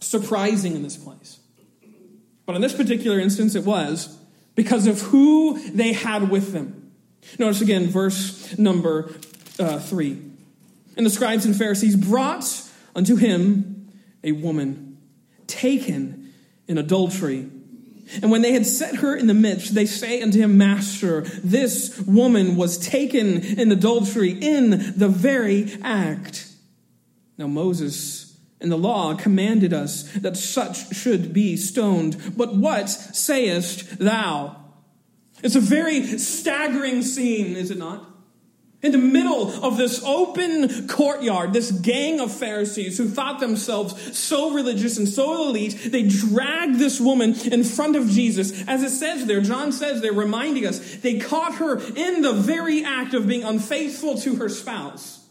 surprising 0.00 0.74
in 0.74 0.82
this 0.82 0.96
place. 0.96 1.40
But 2.46 2.54
in 2.54 2.62
this 2.62 2.74
particular 2.74 3.18
instance, 3.18 3.54
it 3.54 3.64
was 3.64 4.16
because 4.54 4.86
of 4.86 5.00
who 5.02 5.60
they 5.70 5.92
had 5.92 6.30
with 6.30 6.52
them. 6.52 6.92
Notice 7.38 7.60
again, 7.60 7.88
verse 7.88 8.56
number 8.56 9.12
uh, 9.58 9.80
3. 9.80 10.22
And 10.96 11.04
the 11.04 11.10
scribes 11.10 11.44
and 11.44 11.54
Pharisees 11.54 11.96
brought 11.96 12.62
unto 12.94 13.16
him 13.16 13.90
a 14.24 14.32
woman 14.32 14.98
taken 15.46 16.32
in 16.66 16.78
adultery. 16.78 17.50
And 18.22 18.30
when 18.30 18.42
they 18.42 18.52
had 18.52 18.64
set 18.64 18.96
her 18.96 19.16
in 19.16 19.26
the 19.26 19.34
midst, 19.34 19.74
they 19.74 19.86
say 19.86 20.22
unto 20.22 20.38
him, 20.38 20.56
Master, 20.56 21.22
this 21.42 21.98
woman 22.00 22.56
was 22.56 22.78
taken 22.78 23.42
in 23.42 23.72
adultery 23.72 24.30
in 24.30 24.94
the 24.96 25.08
very 25.08 25.76
act. 25.82 26.48
Now 27.36 27.48
Moses 27.48 28.25
in 28.60 28.68
the 28.68 28.78
law 28.78 29.14
commanded 29.14 29.72
us 29.72 30.04
that 30.12 30.36
such 30.36 30.94
should 30.94 31.32
be 31.32 31.56
stoned. 31.56 32.36
But 32.36 32.54
what 32.56 32.88
sayest 32.88 33.98
thou? 33.98 34.56
It's 35.42 35.56
a 35.56 35.60
very 35.60 36.18
staggering 36.18 37.02
scene, 37.02 37.56
is 37.56 37.70
it 37.70 37.78
not? 37.78 38.12
In 38.82 38.92
the 38.92 38.98
middle 38.98 39.50
of 39.64 39.76
this 39.76 40.02
open 40.04 40.86
courtyard, 40.86 41.52
this 41.52 41.70
gang 41.70 42.20
of 42.20 42.32
Pharisees 42.32 42.96
who 42.98 43.08
thought 43.08 43.40
themselves 43.40 44.16
so 44.16 44.52
religious 44.52 44.96
and 44.96 45.08
so 45.08 45.48
elite, 45.48 45.88
they 45.90 46.06
drag 46.06 46.74
this 46.74 47.00
woman 47.00 47.34
in 47.46 47.64
front 47.64 47.96
of 47.96 48.08
Jesus. 48.08 48.66
As 48.68 48.82
it 48.82 48.90
says 48.90 49.26
there, 49.26 49.40
John 49.40 49.72
says 49.72 50.00
they're 50.00 50.12
reminding 50.12 50.66
us, 50.66 50.96
they 50.96 51.18
caught 51.18 51.56
her 51.56 51.80
in 51.80 52.22
the 52.22 52.32
very 52.32 52.84
act 52.84 53.12
of 53.12 53.26
being 53.26 53.44
unfaithful 53.44 54.18
to 54.18 54.36
her 54.36 54.48
spouse. 54.48 55.25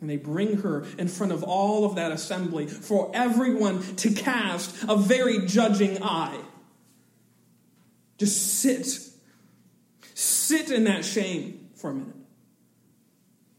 And 0.00 0.08
they 0.08 0.16
bring 0.16 0.58
her 0.58 0.86
in 0.96 1.08
front 1.08 1.32
of 1.32 1.42
all 1.42 1.84
of 1.84 1.96
that 1.96 2.12
assembly 2.12 2.66
for 2.66 3.10
everyone 3.14 3.82
to 3.96 4.12
cast 4.12 4.84
a 4.88 4.96
very 4.96 5.46
judging 5.46 6.02
eye. 6.02 6.40
Just 8.16 8.60
sit. 8.60 8.86
Sit 10.14 10.70
in 10.70 10.84
that 10.84 11.04
shame 11.04 11.68
for 11.74 11.90
a 11.90 11.94
minute. 11.94 12.14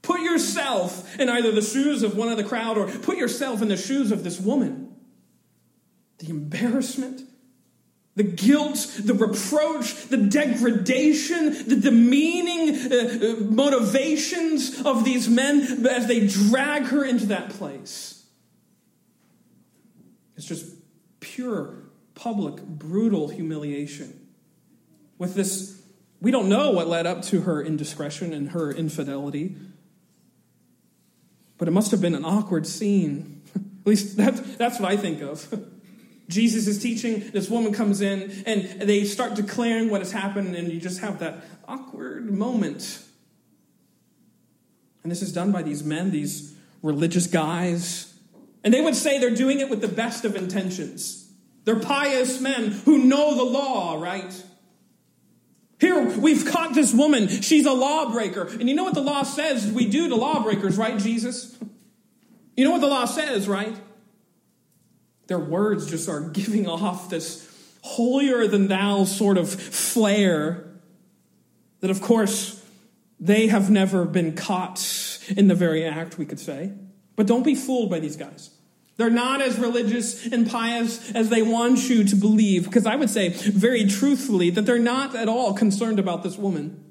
Put 0.01 0.21
yourself 0.21 1.19
in 1.19 1.29
either 1.29 1.51
the 1.51 1.61
shoes 1.61 2.03
of 2.03 2.17
one 2.17 2.29
of 2.29 2.37
the 2.37 2.43
crowd 2.43 2.77
or 2.77 2.87
put 2.87 3.17
yourself 3.17 3.61
in 3.61 3.67
the 3.67 3.77
shoes 3.77 4.11
of 4.11 4.23
this 4.23 4.39
woman. 4.39 4.95
The 6.17 6.29
embarrassment, 6.29 7.21
the 8.19 8.23
guilt, 8.25 8.99
the 8.99 9.13
reproach, 9.13 10.07
the 10.07 10.17
degradation, 10.17 11.53
the 11.69 11.77
demeaning 11.77 12.91
uh, 12.91 12.95
uh, 12.95 13.35
motivations 13.45 14.81
of 14.81 15.05
these 15.05 15.29
men 15.29 15.87
as 15.87 16.07
they 16.07 16.27
drag 16.27 16.83
her 16.87 17.05
into 17.05 17.27
that 17.27 17.51
place. 17.51 18.25
It's 20.35 20.45
just 20.45 20.65
pure, 21.21 21.83
public, 22.13 22.61
brutal 22.61 23.29
humiliation. 23.29 24.27
With 25.17 25.33
this, 25.33 25.81
we 26.19 26.29
don't 26.29 26.49
know 26.49 26.71
what 26.71 26.89
led 26.89 27.07
up 27.07 27.21
to 27.27 27.43
her 27.43 27.63
indiscretion 27.63 28.33
and 28.33 28.49
her 28.49 28.69
infidelity. 28.69 29.55
But 31.57 31.69
it 31.69 31.71
must 31.71 31.91
have 31.91 32.01
been 32.01 32.15
an 32.15 32.25
awkward 32.25 32.67
scene. 32.67 33.43
At 33.55 33.87
least 33.87 34.17
that's, 34.17 34.41
that's 34.57 34.77
what 34.77 34.91
I 34.91 34.97
think 34.97 35.21
of. 35.21 35.57
Jesus 36.29 36.67
is 36.67 36.81
teaching, 36.81 37.31
this 37.31 37.49
woman 37.49 37.73
comes 37.73 38.01
in, 38.01 38.43
and 38.45 38.81
they 38.81 39.03
start 39.03 39.33
declaring 39.33 39.89
what 39.89 39.99
has 39.99 40.11
happened, 40.11 40.55
and 40.55 40.71
you 40.71 40.79
just 40.79 41.01
have 41.01 41.19
that 41.19 41.43
awkward 41.67 42.31
moment. 42.31 43.03
And 45.03 45.11
this 45.11 45.21
is 45.21 45.33
done 45.33 45.51
by 45.51 45.63
these 45.63 45.83
men, 45.83 46.11
these 46.11 46.55
religious 46.83 47.25
guys. 47.27 48.13
And 48.63 48.73
they 48.73 48.81
would 48.81 48.95
say 48.95 49.19
they're 49.19 49.35
doing 49.35 49.59
it 49.59 49.69
with 49.69 49.81
the 49.81 49.87
best 49.87 50.23
of 50.23 50.35
intentions. 50.35 51.31
They're 51.65 51.79
pious 51.79 52.39
men 52.39 52.71
who 52.71 52.99
know 52.99 53.35
the 53.35 53.43
law, 53.43 53.99
right? 53.99 54.43
Here, 55.79 56.17
we've 56.17 56.45
caught 56.45 56.75
this 56.75 56.93
woman. 56.93 57.27
She's 57.27 57.65
a 57.65 57.71
lawbreaker. 57.71 58.43
And 58.43 58.69
you 58.69 58.75
know 58.75 58.83
what 58.83 58.93
the 58.93 59.01
law 59.01 59.23
says 59.23 59.71
we 59.71 59.89
do 59.89 60.09
to 60.09 60.15
lawbreakers, 60.15 60.77
right, 60.77 60.99
Jesus? 60.99 61.57
You 62.55 62.65
know 62.65 62.71
what 62.71 62.81
the 62.81 62.87
law 62.87 63.05
says, 63.05 63.47
right? 63.47 63.75
Their 65.29 65.39
words 65.39 65.89
just 65.89 66.09
are 66.09 66.21
giving 66.21 66.67
off 66.67 67.11
this 67.11 67.47
holier 67.83 68.47
than 68.47 68.67
thou 68.67 69.03
sort 69.03 69.37
of 69.37 69.47
flair 69.49 70.65
that, 71.81 71.91
of 71.91 72.01
course, 72.01 72.65
they 73.19 73.45
have 73.47 73.69
never 73.69 74.05
been 74.05 74.35
caught 74.35 74.83
in 75.37 75.47
the 75.47 75.53
very 75.53 75.85
act, 75.85 76.17
we 76.17 76.25
could 76.25 76.39
say. 76.39 76.73
But 77.15 77.27
don't 77.27 77.43
be 77.43 77.53
fooled 77.53 77.91
by 77.91 77.99
these 77.99 78.17
guys. 78.17 78.49
They're 78.97 79.11
not 79.11 79.39
as 79.39 79.59
religious 79.59 80.25
and 80.25 80.49
pious 80.49 81.11
as 81.11 81.29
they 81.29 81.43
want 81.43 81.87
you 81.89 82.03
to 82.05 82.15
believe, 82.15 82.65
because 82.65 82.87
I 82.87 82.95
would 82.95 83.11
say 83.11 83.29
very 83.29 83.85
truthfully 83.85 84.49
that 84.49 84.63
they're 84.63 84.79
not 84.79 85.15
at 85.15 85.29
all 85.29 85.53
concerned 85.53 85.99
about 85.99 86.23
this 86.23 86.37
woman. 86.37 86.88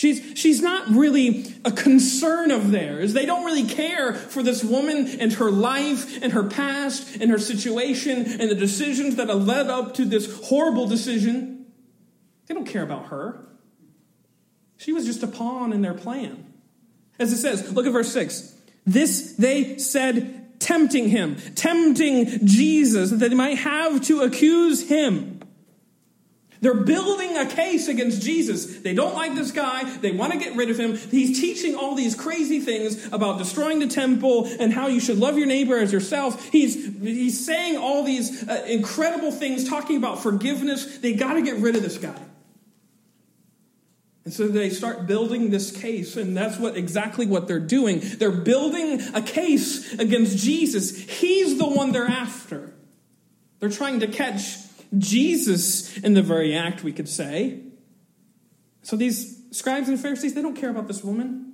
She's, 0.00 0.32
she's 0.34 0.62
not 0.62 0.88
really 0.88 1.44
a 1.62 1.70
concern 1.70 2.50
of 2.50 2.70
theirs. 2.70 3.12
They 3.12 3.26
don't 3.26 3.44
really 3.44 3.66
care 3.66 4.14
for 4.14 4.42
this 4.42 4.64
woman 4.64 5.06
and 5.20 5.30
her 5.34 5.50
life 5.50 6.22
and 6.22 6.32
her 6.32 6.44
past 6.44 7.16
and 7.16 7.30
her 7.30 7.38
situation 7.38 8.24
and 8.40 8.50
the 8.50 8.54
decisions 8.54 9.16
that 9.16 9.28
have 9.28 9.46
led 9.46 9.66
up 9.66 9.92
to 9.96 10.06
this 10.06 10.40
horrible 10.44 10.86
decision. 10.86 11.66
They 12.46 12.54
don't 12.54 12.64
care 12.64 12.82
about 12.82 13.08
her. 13.08 13.46
She 14.78 14.94
was 14.94 15.04
just 15.04 15.22
a 15.22 15.26
pawn 15.26 15.74
in 15.74 15.82
their 15.82 15.92
plan. 15.92 16.50
As 17.18 17.30
it 17.34 17.36
says, 17.36 17.70
look 17.70 17.84
at 17.84 17.92
verse 17.92 18.10
6. 18.10 18.54
This 18.86 19.34
they 19.34 19.76
said 19.76 20.58
tempting 20.60 21.10
him, 21.10 21.36
tempting 21.54 22.46
Jesus, 22.46 23.10
that 23.10 23.18
they 23.18 23.36
might 23.36 23.58
have 23.58 24.00
to 24.06 24.22
accuse 24.22 24.88
him. 24.88 25.39
They're 26.60 26.74
building 26.74 27.38
a 27.38 27.46
case 27.46 27.88
against 27.88 28.20
Jesus. 28.20 28.80
They 28.80 28.92
don't 28.92 29.14
like 29.14 29.34
this 29.34 29.50
guy. 29.50 29.84
They 29.96 30.12
want 30.12 30.34
to 30.34 30.38
get 30.38 30.56
rid 30.56 30.68
of 30.68 30.78
him. 30.78 30.94
He's 30.96 31.40
teaching 31.40 31.74
all 31.74 31.94
these 31.94 32.14
crazy 32.14 32.60
things 32.60 33.06
about 33.12 33.38
destroying 33.38 33.78
the 33.78 33.86
temple 33.86 34.46
and 34.60 34.70
how 34.72 34.88
you 34.88 35.00
should 35.00 35.18
love 35.18 35.38
your 35.38 35.46
neighbor 35.46 35.78
as 35.78 35.90
yourself. 35.90 36.50
He's, 36.50 36.74
he's 37.00 37.44
saying 37.44 37.78
all 37.78 38.04
these 38.04 38.46
uh, 38.46 38.64
incredible 38.68 39.32
things, 39.32 39.66
talking 39.66 39.96
about 39.96 40.22
forgiveness. 40.22 40.98
They 40.98 41.14
got 41.14 41.34
to 41.34 41.42
get 41.42 41.56
rid 41.56 41.76
of 41.76 41.82
this 41.82 41.96
guy. 41.96 42.20
And 44.26 44.34
so 44.34 44.46
they 44.46 44.68
start 44.68 45.06
building 45.06 45.48
this 45.50 45.74
case, 45.74 46.16
and 46.16 46.36
that's 46.36 46.58
what 46.58 46.76
exactly 46.76 47.26
what 47.26 47.48
they're 47.48 47.58
doing. 47.58 48.00
They're 48.00 48.30
building 48.30 49.00
a 49.14 49.22
case 49.22 49.94
against 49.98 50.36
Jesus. 50.36 50.94
He's 50.94 51.56
the 51.56 51.66
one 51.66 51.92
they're 51.92 52.04
after. 52.04 52.74
They're 53.60 53.70
trying 53.70 54.00
to 54.00 54.06
catch 54.06 54.56
Jesus 54.98 55.96
in 55.98 56.14
the 56.14 56.22
very 56.22 56.54
act, 56.54 56.82
we 56.82 56.92
could 56.92 57.08
say. 57.08 57.60
So 58.82 58.96
these 58.96 59.42
scribes 59.50 59.88
and 59.88 60.00
Pharisees, 60.00 60.34
they 60.34 60.42
don't 60.42 60.56
care 60.56 60.70
about 60.70 60.88
this 60.88 61.04
woman. 61.04 61.52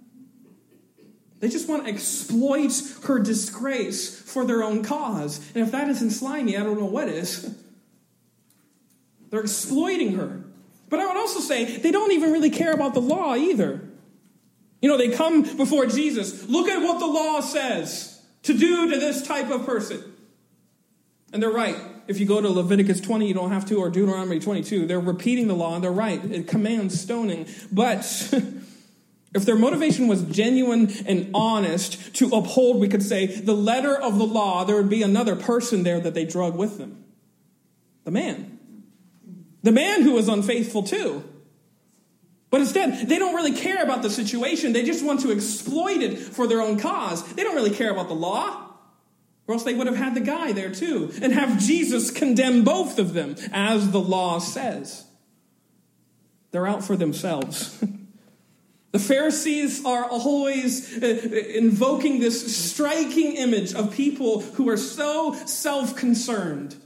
They 1.40 1.48
just 1.48 1.68
want 1.68 1.84
to 1.84 1.92
exploit 1.92 2.72
her 3.04 3.18
disgrace 3.18 4.20
for 4.20 4.46
their 4.46 4.62
own 4.62 4.82
cause. 4.82 5.38
And 5.54 5.64
if 5.64 5.72
that 5.72 5.88
isn't 5.88 6.10
slimy, 6.10 6.56
I 6.56 6.62
don't 6.62 6.78
know 6.78 6.86
what 6.86 7.08
is. 7.08 7.54
They're 9.30 9.40
exploiting 9.40 10.16
her. 10.16 10.44
But 10.88 11.00
I 11.00 11.06
would 11.06 11.16
also 11.16 11.40
say 11.40 11.76
they 11.78 11.90
don't 11.90 12.12
even 12.12 12.32
really 12.32 12.50
care 12.50 12.72
about 12.72 12.94
the 12.94 13.00
law 13.00 13.34
either. 13.34 13.82
You 14.80 14.88
know, 14.88 14.96
they 14.96 15.10
come 15.10 15.42
before 15.56 15.86
Jesus. 15.86 16.48
Look 16.48 16.68
at 16.68 16.80
what 16.80 17.00
the 17.00 17.06
law 17.06 17.40
says 17.40 18.22
to 18.44 18.56
do 18.56 18.90
to 18.90 18.98
this 18.98 19.26
type 19.26 19.50
of 19.50 19.66
person. 19.66 20.02
And 21.32 21.42
they're 21.42 21.50
right. 21.50 21.76
If 22.08 22.20
you 22.20 22.26
go 22.26 22.40
to 22.40 22.48
Leviticus 22.48 23.00
20, 23.00 23.26
you 23.26 23.34
don't 23.34 23.50
have 23.50 23.66
to, 23.66 23.76
or 23.76 23.90
Deuteronomy 23.90 24.38
22, 24.38 24.86
they're 24.86 25.00
repeating 25.00 25.48
the 25.48 25.54
law 25.54 25.74
and 25.74 25.82
they're 25.82 25.90
right. 25.90 26.24
It 26.24 26.46
commands 26.46 27.00
stoning. 27.00 27.46
But 27.72 28.00
if 29.34 29.44
their 29.44 29.56
motivation 29.56 30.08
was 30.08 30.22
genuine 30.22 30.92
and 31.06 31.30
honest 31.34 32.14
to 32.16 32.28
uphold, 32.28 32.80
we 32.80 32.88
could 32.88 33.02
say, 33.02 33.26
the 33.26 33.54
letter 33.54 33.94
of 33.94 34.18
the 34.18 34.26
law, 34.26 34.64
there 34.64 34.76
would 34.76 34.90
be 34.90 35.02
another 35.02 35.36
person 35.36 35.82
there 35.82 36.00
that 36.00 36.14
they 36.14 36.24
drug 36.24 36.56
with 36.56 36.78
them 36.78 37.04
the 38.04 38.12
man. 38.12 38.58
The 39.64 39.72
man 39.72 40.02
who 40.02 40.12
was 40.12 40.28
unfaithful 40.28 40.84
too. 40.84 41.24
But 42.50 42.60
instead, 42.60 43.08
they 43.08 43.18
don't 43.18 43.34
really 43.34 43.52
care 43.52 43.82
about 43.82 44.02
the 44.02 44.10
situation. 44.10 44.72
They 44.72 44.84
just 44.84 45.04
want 45.04 45.20
to 45.22 45.32
exploit 45.32 45.98
it 45.98 46.16
for 46.16 46.46
their 46.46 46.62
own 46.62 46.78
cause. 46.78 47.34
They 47.34 47.42
don't 47.42 47.56
really 47.56 47.74
care 47.74 47.90
about 47.90 48.06
the 48.06 48.14
law. 48.14 48.65
Or 49.48 49.54
else 49.54 49.62
they 49.62 49.74
would 49.74 49.86
have 49.86 49.96
had 49.96 50.14
the 50.14 50.20
guy 50.20 50.52
there 50.52 50.72
too 50.72 51.12
and 51.22 51.32
have 51.32 51.58
Jesus 51.58 52.10
condemn 52.10 52.64
both 52.64 52.98
of 52.98 53.14
them, 53.14 53.36
as 53.52 53.90
the 53.90 54.00
law 54.00 54.38
says. 54.38 55.04
They're 56.50 56.66
out 56.66 56.84
for 56.84 56.96
themselves. 56.96 57.82
The 58.96 59.02
Pharisees 59.02 59.84
are 59.84 60.06
always 60.06 61.02
uh, 61.02 61.06
invoking 61.06 62.18
this 62.18 62.70
striking 62.70 63.34
image 63.34 63.74
of 63.74 63.92
people 63.92 64.40
who 64.40 64.70
are 64.70 64.78
so 64.78 65.34
self 65.44 65.94
concerned. 65.94 66.76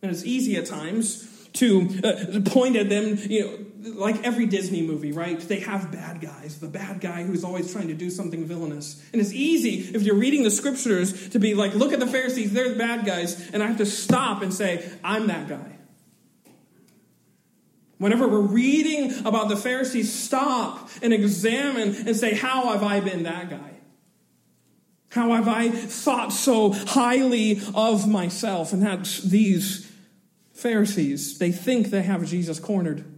And 0.00 0.10
it's 0.10 0.24
easy 0.24 0.56
at 0.56 0.64
times 0.64 1.48
to 1.54 2.00
uh, 2.02 2.40
point 2.50 2.76
at 2.76 2.88
them, 2.88 3.18
you 3.28 3.40
know, 3.42 3.58
like 3.84 4.24
every 4.24 4.46
Disney 4.46 4.82
movie, 4.82 5.12
right? 5.12 5.38
They 5.38 5.60
have 5.60 5.92
bad 5.92 6.20
guys, 6.20 6.58
the 6.58 6.68
bad 6.68 7.00
guy 7.00 7.22
who's 7.22 7.44
always 7.44 7.70
trying 7.72 7.88
to 7.88 7.94
do 7.94 8.08
something 8.08 8.44
villainous. 8.46 9.02
And 9.12 9.20
it's 9.20 9.32
easy 9.32 9.94
if 9.94 10.02
you're 10.02 10.16
reading 10.16 10.42
the 10.42 10.50
scriptures 10.50 11.28
to 11.30 11.38
be 11.38 11.54
like, 11.54 11.74
look 11.74 11.92
at 11.92 12.00
the 12.00 12.06
Pharisees, 12.06 12.52
they're 12.52 12.70
the 12.70 12.78
bad 12.78 13.04
guys, 13.04 13.50
and 13.50 13.62
I 13.62 13.66
have 13.66 13.78
to 13.78 13.86
stop 13.86 14.42
and 14.42 14.52
say, 14.52 14.88
I'm 15.02 15.26
that 15.26 15.48
guy. 15.48 15.78
Whenever 17.98 18.26
we're 18.26 18.40
reading 18.40 19.26
about 19.26 19.48
the 19.48 19.56
Pharisees, 19.56 20.12
stop 20.12 20.90
and 21.00 21.12
examine 21.12 21.94
and 22.06 22.16
say, 22.16 22.34
How 22.34 22.72
have 22.72 22.82
I 22.82 23.00
been 23.00 23.22
that 23.22 23.50
guy? 23.50 23.70
How 25.10 25.32
have 25.32 25.46
I 25.46 25.70
thought 25.70 26.32
so 26.32 26.72
highly 26.72 27.60
of 27.74 28.08
myself? 28.08 28.72
And 28.72 28.82
that's 28.82 29.22
these 29.22 29.90
Pharisees. 30.52 31.38
They 31.38 31.52
think 31.52 31.90
they 31.90 32.02
have 32.02 32.26
Jesus 32.26 32.58
cornered. 32.58 33.13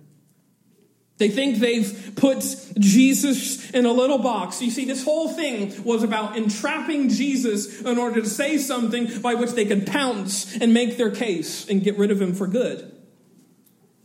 They 1.19 1.31
think 1.31 1.59
they've 1.59 2.13
put 2.15 2.45
Jesus 2.79 3.71
in 3.71 3.87
a 3.87 3.93
little 3.93 4.19
box. 4.19 4.61
You 4.61 4.71
see, 4.71 4.85
this 4.85 5.03
whole 5.03 5.31
thing 5.31 5.83
was 5.83 6.03
about 6.03 6.37
entrapping 6.37 7.09
Jesus 7.09 7.81
in 7.81 7.99
order 7.99 8.21
to 8.21 8.29
say 8.29 8.59
something 8.59 9.21
by 9.23 9.35
which 9.35 9.53
they 9.53 9.65
could 9.65 9.87
pounce 9.87 10.57
and 10.59 10.75
make 10.75 10.99
their 10.99 11.11
case 11.11 11.69
and 11.69 11.83
get 11.83 11.97
rid 11.97 12.11
of 12.11 12.21
him 12.21 12.35
for 12.35 12.47
good. 12.47 12.81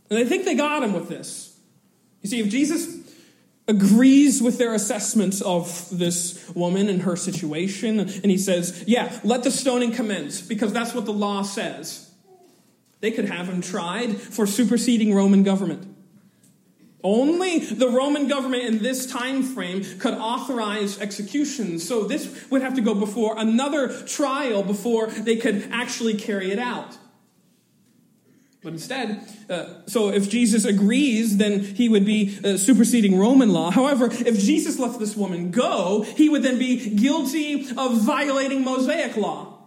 And 0.08 0.18
they 0.18 0.24
think 0.24 0.44
they 0.44 0.54
got 0.54 0.82
him 0.82 0.94
with 0.94 1.08
this. 1.08 1.58
You 2.22 2.30
see, 2.30 2.40
if 2.40 2.48
Jesus 2.48 2.98
agrees 3.68 4.42
with 4.42 4.58
their 4.58 4.74
assessment 4.74 5.40
of 5.42 5.88
this 5.90 6.50
woman 6.54 6.88
and 6.88 7.02
her 7.02 7.16
situation, 7.16 8.00
and 8.00 8.24
he 8.26 8.38
says, 8.38 8.84
Yeah, 8.86 9.18
let 9.22 9.42
the 9.42 9.50
stoning 9.50 9.92
commence, 9.92 10.40
because 10.40 10.72
that's 10.72 10.94
what 10.94 11.04
the 11.04 11.12
law 11.12 11.42
says. 11.42 12.10
They 13.00 13.10
could 13.10 13.26
have 13.26 13.48
him 13.48 13.60
tried 13.60 14.16
for 14.16 14.46
superseding 14.46 15.12
Roman 15.12 15.42
government. 15.42 15.91
Only 17.04 17.58
the 17.58 17.88
Roman 17.88 18.28
government 18.28 18.62
in 18.64 18.78
this 18.78 19.06
time 19.10 19.42
frame 19.42 19.84
could 19.98 20.14
authorize 20.14 21.00
executions. 21.00 21.86
So 21.86 22.04
this 22.04 22.48
would 22.50 22.62
have 22.62 22.74
to 22.74 22.80
go 22.80 22.94
before 22.94 23.34
another 23.36 23.92
trial 24.04 24.62
before 24.62 25.08
they 25.08 25.36
could 25.36 25.68
actually 25.72 26.14
carry 26.14 26.52
it 26.52 26.60
out. 26.60 26.96
But 28.62 28.74
instead, 28.74 29.26
uh, 29.50 29.80
so 29.86 30.10
if 30.10 30.30
Jesus 30.30 30.64
agrees, 30.64 31.36
then 31.36 31.60
he 31.60 31.88
would 31.88 32.04
be 32.04 32.38
uh, 32.44 32.56
superseding 32.56 33.18
Roman 33.18 33.48
law. 33.48 33.72
However, 33.72 34.06
if 34.06 34.38
Jesus 34.38 34.78
lets 34.78 34.98
this 34.98 35.16
woman 35.16 35.50
go, 35.50 36.02
he 36.02 36.28
would 36.28 36.44
then 36.44 36.60
be 36.60 36.94
guilty 36.94 37.66
of 37.76 38.00
violating 38.02 38.62
Mosaic 38.62 39.16
law. 39.16 39.58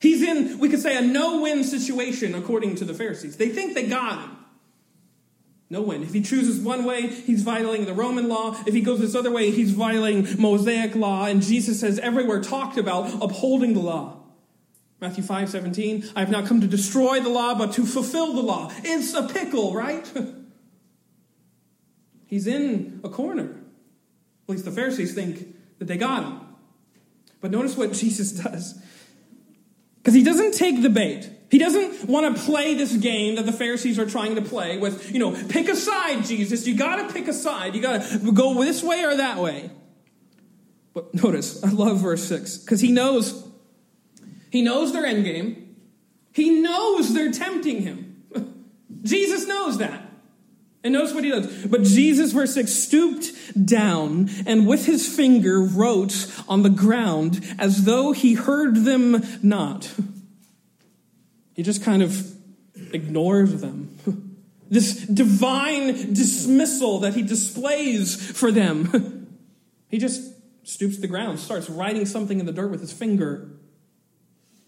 He's 0.00 0.22
in, 0.22 0.58
we 0.58 0.70
could 0.70 0.80
say, 0.80 0.96
a 0.96 1.02
no 1.02 1.42
win 1.42 1.62
situation 1.62 2.34
according 2.34 2.76
to 2.76 2.86
the 2.86 2.94
Pharisees. 2.94 3.36
They 3.36 3.50
think 3.50 3.74
they 3.74 3.86
got 3.86 4.22
him. 4.22 4.36
No 5.68 5.82
one. 5.82 6.02
If 6.02 6.12
he 6.12 6.22
chooses 6.22 6.60
one 6.60 6.84
way, 6.84 7.08
he's 7.08 7.42
violating 7.42 7.86
the 7.86 7.92
Roman 7.92 8.28
law. 8.28 8.56
If 8.66 8.74
he 8.74 8.80
goes 8.80 9.00
this 9.00 9.16
other 9.16 9.32
way, 9.32 9.50
he's 9.50 9.72
violating 9.72 10.40
Mosaic 10.40 10.94
law. 10.94 11.26
And 11.26 11.42
Jesus 11.42 11.80
has 11.80 11.98
everywhere 11.98 12.40
talked 12.40 12.78
about 12.78 13.12
upholding 13.20 13.74
the 13.74 13.80
law. 13.80 14.16
Matthew 15.00 15.24
5 15.24 15.50
17, 15.50 16.10
I 16.14 16.20
have 16.20 16.30
not 16.30 16.46
come 16.46 16.60
to 16.60 16.66
destroy 16.66 17.20
the 17.20 17.28
law, 17.28 17.54
but 17.54 17.72
to 17.72 17.84
fulfill 17.84 18.32
the 18.32 18.40
law. 18.40 18.72
It's 18.82 19.12
a 19.12 19.24
pickle, 19.24 19.74
right? 19.74 20.10
he's 22.26 22.46
in 22.46 23.00
a 23.04 23.08
corner. 23.08 23.42
At 23.42 24.50
least 24.50 24.64
the 24.64 24.70
Pharisees 24.70 25.14
think 25.14 25.54
that 25.78 25.86
they 25.86 25.98
got 25.98 26.22
him. 26.22 26.40
But 27.40 27.50
notice 27.50 27.76
what 27.76 27.92
Jesus 27.92 28.32
does. 28.32 28.80
Because 29.98 30.14
he 30.14 30.22
doesn't 30.22 30.54
take 30.54 30.80
the 30.80 30.88
bait. 30.88 31.28
He 31.56 31.60
doesn't 31.60 32.06
want 32.06 32.36
to 32.36 32.42
play 32.42 32.74
this 32.74 32.94
game 32.94 33.36
that 33.36 33.46
the 33.46 33.52
Pharisees 33.52 33.98
are 33.98 34.04
trying 34.04 34.34
to 34.34 34.42
play 34.42 34.76
with, 34.76 35.10
you 35.10 35.18
know, 35.18 35.32
pick 35.48 35.70
a 35.70 35.74
side, 35.74 36.22
Jesus. 36.26 36.66
You 36.66 36.76
got 36.76 36.96
to 36.96 37.14
pick 37.14 37.28
a 37.28 37.32
side. 37.32 37.74
You 37.74 37.80
got 37.80 38.02
to 38.02 38.30
go 38.30 38.62
this 38.62 38.82
way 38.82 39.04
or 39.04 39.16
that 39.16 39.38
way. 39.38 39.70
But 40.92 41.14
notice, 41.14 41.64
I 41.64 41.70
love 41.70 42.02
verse 42.02 42.22
6 42.24 42.58
because 42.58 42.82
he 42.82 42.92
knows 42.92 43.48
he 44.50 44.60
knows 44.60 44.92
their 44.92 45.06
end 45.06 45.24
game. 45.24 45.76
He 46.30 46.60
knows 46.60 47.14
they're 47.14 47.32
tempting 47.32 47.80
him. 47.80 48.24
Jesus 49.02 49.46
knows 49.46 49.78
that. 49.78 50.02
And 50.84 50.92
notice 50.92 51.14
what 51.14 51.24
he 51.24 51.30
does. 51.30 51.64
But 51.64 51.84
Jesus, 51.84 52.32
verse 52.32 52.52
6, 52.52 52.70
stooped 52.70 53.64
down 53.64 54.28
and 54.44 54.66
with 54.66 54.84
his 54.84 55.08
finger 55.08 55.62
wrote 55.62 56.30
on 56.50 56.64
the 56.64 56.68
ground 56.68 57.42
as 57.58 57.86
though 57.86 58.12
he 58.12 58.34
heard 58.34 58.84
them 58.84 59.24
not. 59.42 59.94
He 61.56 61.62
just 61.62 61.82
kind 61.82 62.02
of 62.02 62.14
ignores 62.92 63.60
them. 63.60 63.98
This 64.68 65.06
divine 65.06 66.12
dismissal 66.12 66.98
that 66.98 67.14
he 67.14 67.22
displays 67.22 68.16
for 68.32 68.50
them. 68.50 69.22
He 69.88 69.98
just 69.98 70.20
stoops 70.64 70.96
to 70.96 71.00
the 71.00 71.06
ground, 71.06 71.38
starts 71.38 71.70
writing 71.70 72.04
something 72.06 72.40
in 72.40 72.44
the 72.46 72.52
dirt 72.52 72.72
with 72.72 72.80
his 72.80 72.92
finger. 72.92 73.52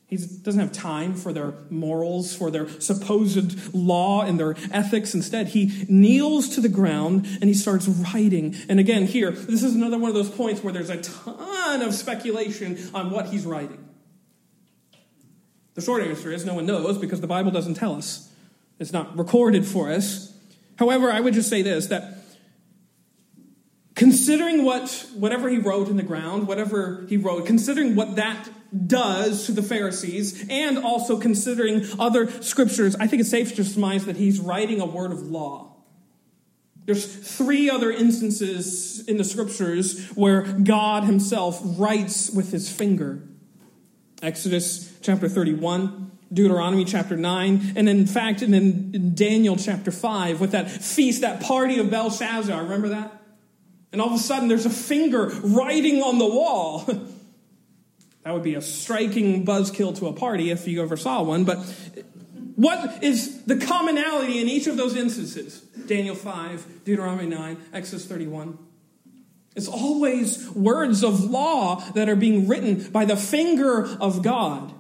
He 0.07 0.17
doesn't 0.17 0.61
have 0.61 0.71
time 0.71 1.17
for 1.17 1.33
their 1.33 1.55
morals, 1.71 2.37
for 2.37 2.53
their 2.53 2.69
supposed 2.81 3.75
law 3.75 4.23
and 4.23 4.39
their 4.39 4.55
ethics. 4.71 5.13
Instead, 5.13 5.49
he 5.49 5.85
kneels 5.89 6.51
to 6.51 6.61
the 6.61 6.69
ground 6.69 7.27
and 7.41 7.45
he 7.45 7.53
starts 7.53 7.89
writing. 7.89 8.55
And 8.69 8.79
again, 8.79 9.07
here, 9.07 9.33
this 9.33 9.65
is 9.65 9.75
another 9.75 9.99
one 9.99 10.09
of 10.09 10.15
those 10.15 10.31
points 10.31 10.63
where 10.63 10.73
there's 10.73 10.89
a 10.89 11.03
ton 11.03 11.83
of 11.83 11.93
speculation 11.93 12.79
on 12.95 13.11
what 13.11 13.27
he's 13.27 13.45
writing. 13.45 13.88
The 15.79 15.85
short 15.85 16.03
answer 16.03 16.33
is 16.33 16.45
no 16.45 16.55
one 16.55 16.67
knows 16.67 16.99
because 16.99 17.21
the 17.21 17.29
Bible 17.29 17.53
doesn't 17.53 17.75
tell 17.75 17.95
us. 17.95 18.33
It's 18.81 18.93
not 18.93 19.17
recorded 19.17 19.65
for 19.65 19.93
us. 19.93 20.37
However, 20.77 21.09
I 21.09 21.21
would 21.21 21.35
just 21.35 21.49
say 21.49 21.63
this 21.63 21.87
that 21.87 22.19
considering 23.95 24.65
what 24.65 25.07
whatever 25.15 25.49
he 25.49 25.59
wrote 25.59 25.87
in 25.87 25.97
the 25.97 26.03
ground, 26.03 26.49
whatever 26.49 27.07
he 27.09 27.17
wrote, 27.17 27.47
considering 27.47 27.95
what 27.95 28.17
that 28.17 28.51
does 28.89 29.47
to 29.47 29.53
the 29.53 29.63
Pharisees, 29.63 30.49
and 30.51 30.79
also 30.79 31.17
considering 31.17 31.87
other 31.97 32.29
scriptures, 32.43 32.97
I 32.97 33.07
think 33.07 33.21
it's 33.21 33.31
safe 33.31 33.55
to 33.55 33.63
surmise 33.63 34.05
that 34.07 34.17
he's 34.17 34.41
writing 34.41 34.81
a 34.81 34.85
word 34.85 35.13
of 35.13 35.23
law. 35.23 35.77
There's 36.87 37.07
three 37.07 37.71
other 37.71 37.93
instances 37.93 39.07
in 39.07 39.17
the 39.17 39.23
scriptures 39.23 40.09
where 40.17 40.43
God 40.43 41.05
himself 41.05 41.61
writes 41.63 42.33
with 42.33 42.51
his 42.51 42.69
finger. 42.69 43.23
Exodus 44.21 44.88
chapter 45.01 45.29
31, 45.29 46.11
Deuteronomy 46.33 46.85
chapter 46.85 47.17
9, 47.17 47.73
and 47.77 47.89
in 47.89 48.07
fact, 48.07 48.43
and 48.43 48.55
in 48.55 49.15
Daniel 49.15 49.57
chapter 49.57 49.91
5, 49.91 50.41
with 50.41 50.53
that 50.53 50.71
feast, 50.71 51.23
that 51.23 51.41
party 51.41 51.79
of 51.79 51.91
Belshazzar. 51.91 52.63
Remember 52.63 52.89
that? 52.89 53.13
And 53.93 54.01
all 54.01 54.09
of 54.09 54.15
a 54.15 54.19
sudden, 54.19 54.49
there's 54.49 54.67
a 54.67 54.71
finger 54.71 55.27
writing 55.43 56.03
on 56.03 56.19
the 56.19 56.27
wall. 56.27 56.81
that 58.23 58.33
would 58.33 58.43
be 58.43 58.55
a 58.55 58.61
striking 58.61 59.47
buzzkill 59.47 59.97
to 59.99 60.07
a 60.09 60.13
party 60.13 60.51
if 60.51 60.69
you 60.69 60.83
ever 60.83 60.97
saw 60.97 61.23
one. 61.23 61.45
But 61.45 61.59
what 62.57 63.03
is 63.03 63.45
the 63.45 63.57
commonality 63.57 64.41
in 64.41 64.49
each 64.49 64.67
of 64.67 64.77
those 64.77 64.97
instances? 64.97 65.61
Daniel 65.87 66.15
5, 66.15 66.85
Deuteronomy 66.85 67.27
9, 67.27 67.57
Exodus 67.73 68.05
31. 68.05 68.59
It's 69.57 69.69
always 69.69 70.49
words 70.51 71.03
of 71.03 71.25
law 71.25 71.77
that 71.95 72.09
are 72.09 72.17
being 72.17 72.47
written 72.47 72.91
by 72.91 73.05
the 73.05 73.17
finger 73.17 73.87
of 74.01 74.23
God. 74.23 74.73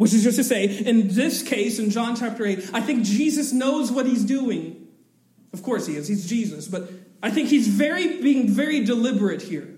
Which 0.00 0.14
is 0.14 0.22
just 0.22 0.38
to 0.38 0.44
say, 0.44 0.64
in 0.64 1.08
this 1.08 1.42
case, 1.42 1.78
in 1.78 1.90
John 1.90 2.16
chapter 2.16 2.46
8, 2.46 2.70
I 2.72 2.80
think 2.80 3.04
Jesus 3.04 3.52
knows 3.52 3.92
what 3.92 4.06
he's 4.06 4.24
doing. 4.24 4.88
Of 5.52 5.62
course 5.62 5.86
he 5.86 5.94
is, 5.94 6.08
he's 6.08 6.26
Jesus, 6.26 6.68
but 6.68 6.90
I 7.22 7.30
think 7.30 7.50
he's 7.50 7.68
very 7.68 8.18
being 8.22 8.48
very 8.48 8.82
deliberate 8.82 9.42
here. 9.42 9.68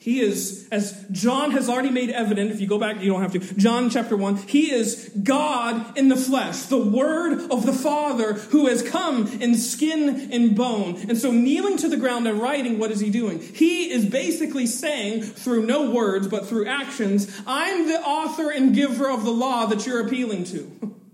He 0.00 0.20
is, 0.20 0.68
as 0.70 1.04
John 1.10 1.50
has 1.50 1.68
already 1.68 1.90
made 1.90 2.10
evident, 2.10 2.52
if 2.52 2.60
you 2.60 2.68
go 2.68 2.78
back, 2.78 3.00
you 3.02 3.10
don't 3.10 3.20
have 3.20 3.32
to. 3.32 3.40
John 3.40 3.90
chapter 3.90 4.16
1, 4.16 4.36
he 4.36 4.70
is 4.70 5.10
God 5.24 5.98
in 5.98 6.08
the 6.08 6.16
flesh, 6.16 6.62
the 6.62 6.78
Word 6.78 7.50
of 7.50 7.66
the 7.66 7.72
Father 7.72 8.34
who 8.34 8.68
has 8.68 8.88
come 8.88 9.26
in 9.26 9.56
skin 9.56 10.30
and 10.30 10.56
bone. 10.56 10.96
And 11.08 11.18
so, 11.18 11.32
kneeling 11.32 11.78
to 11.78 11.88
the 11.88 11.96
ground 11.96 12.28
and 12.28 12.40
writing, 12.40 12.78
what 12.78 12.92
is 12.92 13.00
he 13.00 13.10
doing? 13.10 13.40
He 13.40 13.90
is 13.90 14.06
basically 14.06 14.66
saying, 14.66 15.22
through 15.22 15.66
no 15.66 15.90
words, 15.90 16.28
but 16.28 16.46
through 16.46 16.66
actions, 16.66 17.28
I'm 17.44 17.88
the 17.88 18.00
author 18.00 18.50
and 18.50 18.72
giver 18.72 19.10
of 19.10 19.24
the 19.24 19.32
law 19.32 19.66
that 19.66 19.84
you're 19.84 20.06
appealing 20.06 20.44
to. 20.44 20.94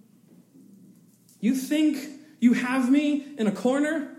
You 1.40 1.54
think 1.54 1.98
you 2.40 2.54
have 2.54 2.90
me 2.90 3.22
in 3.36 3.46
a 3.46 3.52
corner? 3.52 4.13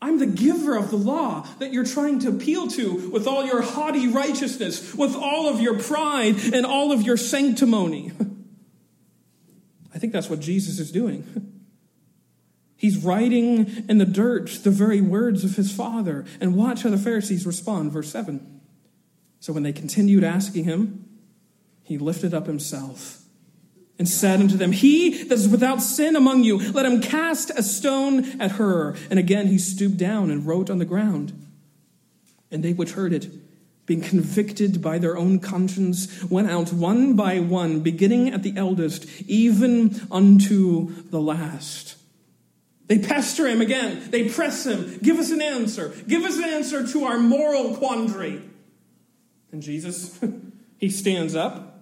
I'm 0.00 0.18
the 0.18 0.26
giver 0.26 0.76
of 0.76 0.90
the 0.90 0.96
law 0.96 1.46
that 1.58 1.72
you're 1.72 1.84
trying 1.84 2.20
to 2.20 2.28
appeal 2.28 2.68
to 2.68 3.10
with 3.10 3.26
all 3.26 3.44
your 3.44 3.62
haughty 3.62 4.06
righteousness, 4.08 4.94
with 4.94 5.16
all 5.16 5.48
of 5.48 5.60
your 5.60 5.78
pride 5.78 6.36
and 6.54 6.64
all 6.64 6.92
of 6.92 7.02
your 7.02 7.16
sanctimony. 7.16 8.12
I 9.94 9.98
think 9.98 10.12
that's 10.12 10.30
what 10.30 10.38
Jesus 10.38 10.78
is 10.78 10.92
doing. 10.92 11.54
He's 12.76 13.02
writing 13.02 13.86
in 13.88 13.98
the 13.98 14.04
dirt 14.04 14.60
the 14.62 14.70
very 14.70 15.00
words 15.00 15.42
of 15.42 15.56
his 15.56 15.74
father. 15.74 16.24
And 16.40 16.54
watch 16.54 16.84
how 16.84 16.90
the 16.90 16.96
Pharisees 16.96 17.44
respond. 17.44 17.90
Verse 17.90 18.08
7. 18.08 18.60
So 19.40 19.52
when 19.52 19.64
they 19.64 19.72
continued 19.72 20.22
asking 20.22 20.62
him, 20.62 21.04
he 21.82 21.98
lifted 21.98 22.34
up 22.34 22.46
himself 22.46 23.24
and 23.98 24.08
said 24.08 24.40
unto 24.40 24.56
them, 24.56 24.72
He 24.72 25.24
that 25.24 25.34
is 25.34 25.48
without 25.48 25.82
sin 25.82 26.14
among 26.14 26.44
you, 26.44 26.58
let 26.72 26.86
him 26.86 27.00
cast 27.00 27.50
a 27.50 27.62
stone 27.62 28.40
at 28.40 28.52
her. 28.52 28.94
And 29.10 29.18
again 29.18 29.48
he 29.48 29.58
stooped 29.58 29.96
down 29.96 30.30
and 30.30 30.46
wrote 30.46 30.70
on 30.70 30.78
the 30.78 30.84
ground. 30.84 31.32
And 32.50 32.62
they 32.62 32.72
which 32.72 32.92
heard 32.92 33.12
it, 33.12 33.28
being 33.86 34.00
convicted 34.00 34.80
by 34.80 34.98
their 34.98 35.16
own 35.16 35.40
conscience, 35.40 36.24
went 36.24 36.50
out 36.50 36.72
one 36.72 37.14
by 37.14 37.40
one, 37.40 37.80
beginning 37.80 38.28
at 38.28 38.42
the 38.42 38.54
eldest, 38.56 39.06
even 39.26 40.00
unto 40.10 41.02
the 41.10 41.20
last. 41.20 41.96
They 42.86 42.98
pester 42.98 43.46
him 43.46 43.60
again. 43.60 44.10
They 44.10 44.28
press 44.28 44.64
him. 44.64 44.98
Give 45.02 45.18
us 45.18 45.30
an 45.30 45.42
answer. 45.42 45.94
Give 46.06 46.22
us 46.24 46.38
an 46.38 46.44
answer 46.44 46.86
to 46.86 47.04
our 47.04 47.18
moral 47.18 47.76
quandary. 47.76 48.42
And 49.52 49.62
Jesus, 49.62 50.18
he 50.78 50.88
stands 50.88 51.34
up 51.34 51.77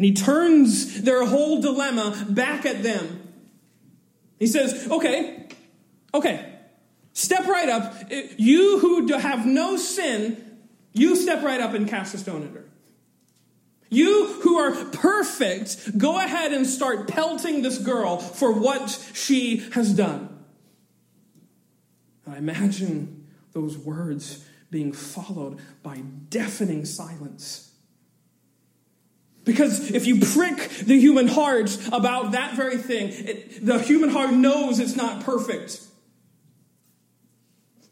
and 0.00 0.04
he 0.06 0.14
turns 0.14 1.02
their 1.02 1.26
whole 1.26 1.60
dilemma 1.60 2.24
back 2.30 2.64
at 2.64 2.82
them. 2.82 3.20
He 4.38 4.46
says, 4.46 4.88
Okay, 4.90 5.46
okay, 6.14 6.54
step 7.12 7.46
right 7.46 7.68
up. 7.68 8.10
You 8.38 8.78
who 8.78 9.06
have 9.18 9.44
no 9.44 9.76
sin, 9.76 10.58
you 10.94 11.16
step 11.16 11.44
right 11.44 11.60
up 11.60 11.74
and 11.74 11.86
cast 11.86 12.14
a 12.14 12.18
stone 12.18 12.44
at 12.44 12.54
her. 12.54 12.64
You 13.90 14.40
who 14.40 14.56
are 14.56 14.86
perfect, 14.86 15.98
go 15.98 16.18
ahead 16.18 16.54
and 16.54 16.66
start 16.66 17.06
pelting 17.06 17.60
this 17.60 17.76
girl 17.76 18.16
for 18.16 18.52
what 18.52 18.88
she 19.12 19.58
has 19.72 19.92
done. 19.92 20.30
I 22.26 22.38
imagine 22.38 23.26
those 23.52 23.76
words 23.76 24.46
being 24.70 24.92
followed 24.92 25.58
by 25.82 26.00
deafening 26.30 26.86
silence. 26.86 27.69
Because 29.44 29.90
if 29.90 30.06
you 30.06 30.20
prick 30.20 30.68
the 30.68 30.98
human 30.98 31.26
heart 31.26 31.76
about 31.92 32.32
that 32.32 32.54
very 32.54 32.76
thing, 32.76 33.08
it, 33.10 33.64
the 33.64 33.78
human 33.78 34.10
heart 34.10 34.32
knows 34.32 34.78
it's 34.78 34.96
not 34.96 35.24
perfect. 35.24 35.80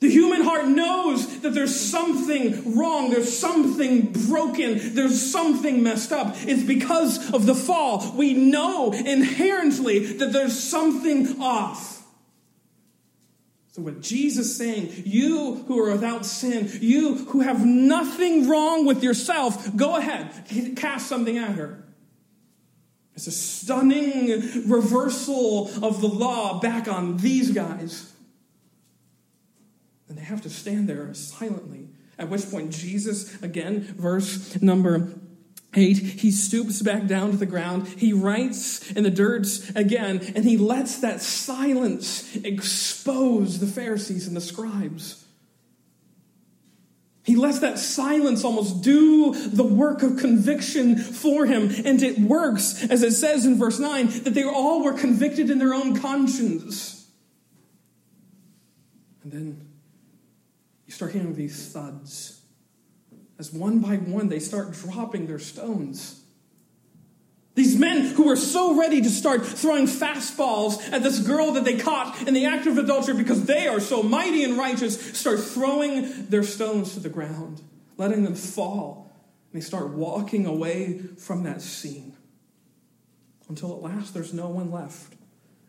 The 0.00 0.10
human 0.10 0.42
heart 0.42 0.66
knows 0.68 1.40
that 1.40 1.54
there's 1.54 1.78
something 1.78 2.76
wrong, 2.76 3.10
there's 3.10 3.36
something 3.36 4.12
broken, 4.28 4.94
there's 4.94 5.32
something 5.32 5.82
messed 5.82 6.12
up. 6.12 6.36
It's 6.42 6.62
because 6.62 7.32
of 7.32 7.46
the 7.46 7.54
fall. 7.54 8.12
We 8.14 8.34
know 8.34 8.92
inherently 8.92 9.98
that 9.98 10.32
there's 10.32 10.56
something 10.58 11.40
off. 11.40 11.97
So, 13.72 13.82
what 13.82 14.00
Jesus 14.00 14.46
is 14.46 14.56
saying, 14.56 15.02
you 15.04 15.64
who 15.66 15.78
are 15.78 15.92
without 15.92 16.24
sin, 16.24 16.70
you 16.80 17.16
who 17.16 17.40
have 17.40 17.64
nothing 17.64 18.48
wrong 18.48 18.86
with 18.86 19.02
yourself, 19.02 19.76
go 19.76 19.96
ahead, 19.96 20.30
cast 20.76 21.06
something 21.06 21.36
at 21.36 21.50
her. 21.50 21.84
It's 23.14 23.26
a 23.26 23.32
stunning 23.32 24.68
reversal 24.68 25.68
of 25.84 26.00
the 26.00 26.08
law 26.08 26.60
back 26.60 26.88
on 26.88 27.18
these 27.18 27.50
guys. 27.50 28.12
And 30.08 30.16
they 30.16 30.22
have 30.22 30.42
to 30.42 30.50
stand 30.50 30.88
there 30.88 31.12
silently. 31.14 31.88
At 32.18 32.30
which 32.30 32.50
point, 32.50 32.72
Jesus, 32.72 33.40
again, 33.42 33.80
verse 33.80 34.60
number 34.62 35.12
8, 35.74 35.96
he 35.96 36.30
stoops 36.30 36.80
back 36.80 37.06
down 37.06 37.30
to 37.30 37.36
the 37.36 37.46
ground. 37.46 37.86
He 37.88 38.12
writes 38.12 38.90
in 38.92 39.04
the 39.04 39.10
dirt 39.10 39.46
again, 39.74 40.20
and 40.34 40.44
he 40.44 40.56
lets 40.56 41.00
that 41.00 41.20
silence 41.20 42.34
expose 42.36 43.58
the 43.58 43.66
Pharisees 43.66 44.26
and 44.26 44.36
the 44.36 44.40
scribes. 44.40 45.26
He 47.22 47.36
lets 47.36 47.58
that 47.58 47.78
silence 47.78 48.42
almost 48.42 48.82
do 48.82 49.34
the 49.34 49.62
work 49.62 50.02
of 50.02 50.16
conviction 50.16 50.96
for 50.96 51.44
him. 51.44 51.70
And 51.84 52.02
it 52.02 52.18
works, 52.18 52.88
as 52.88 53.02
it 53.02 53.12
says 53.12 53.44
in 53.44 53.58
verse 53.58 53.78
9, 53.78 54.06
that 54.22 54.32
they 54.32 54.44
all 54.44 54.82
were 54.82 54.94
convicted 54.94 55.50
in 55.50 55.58
their 55.58 55.74
own 55.74 56.00
conscience. 56.00 57.06
And 59.22 59.30
then 59.30 59.68
you 60.86 60.92
start 60.94 61.12
hearing 61.12 61.34
these 61.34 61.70
thuds. 61.70 62.37
As 63.38 63.52
one 63.52 63.78
by 63.78 63.96
one 63.96 64.28
they 64.28 64.40
start 64.40 64.72
dropping 64.72 65.26
their 65.26 65.38
stones. 65.38 66.22
These 67.54 67.76
men 67.76 68.14
who 68.14 68.24
were 68.24 68.36
so 68.36 68.78
ready 68.78 69.00
to 69.00 69.10
start 69.10 69.44
throwing 69.44 69.86
fastballs 69.86 70.92
at 70.92 71.02
this 71.02 71.18
girl 71.18 71.52
that 71.52 71.64
they 71.64 71.76
caught 71.76 72.28
in 72.28 72.32
the 72.32 72.46
act 72.46 72.66
of 72.66 72.78
adultery 72.78 73.14
because 73.14 73.46
they 73.46 73.66
are 73.66 73.80
so 73.80 74.02
mighty 74.02 74.44
and 74.44 74.56
righteous 74.56 75.18
start 75.18 75.40
throwing 75.40 76.26
their 76.26 76.44
stones 76.44 76.94
to 76.94 77.00
the 77.00 77.08
ground, 77.08 77.60
letting 77.96 78.22
them 78.22 78.36
fall. 78.36 79.10
And 79.52 79.60
they 79.60 79.64
start 79.64 79.88
walking 79.88 80.46
away 80.46 80.98
from 81.18 81.42
that 81.44 81.60
scene 81.60 82.16
until 83.48 83.74
at 83.74 83.82
last 83.82 84.14
there's 84.14 84.32
no 84.32 84.48
one 84.48 84.70
left 84.70 85.14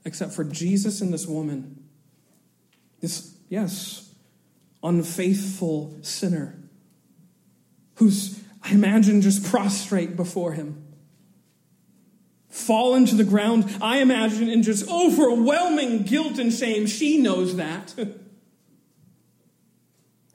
except 0.05 0.33
for 0.33 0.43
Jesus 0.43 1.01
and 1.01 1.11
this 1.11 1.25
woman. 1.25 1.83
This, 2.99 3.35
yes, 3.49 4.13
unfaithful 4.83 5.97
sinner 6.03 6.58
who's, 7.99 8.41
I 8.63 8.71
imagine, 8.71 9.21
just 9.21 9.43
prostrate 9.45 10.15
before 10.15 10.53
him. 10.53 10.85
Fallen 12.47 13.05
to 13.07 13.15
the 13.15 13.25
ground, 13.25 13.77
I 13.81 13.99
imagine, 13.99 14.49
in 14.49 14.63
just 14.63 14.89
overwhelming 14.89 16.03
guilt 16.03 16.39
and 16.39 16.51
shame. 16.51 16.87
She 16.87 17.17
knows 17.17 17.57
that. 17.57 17.93
and 17.97 18.15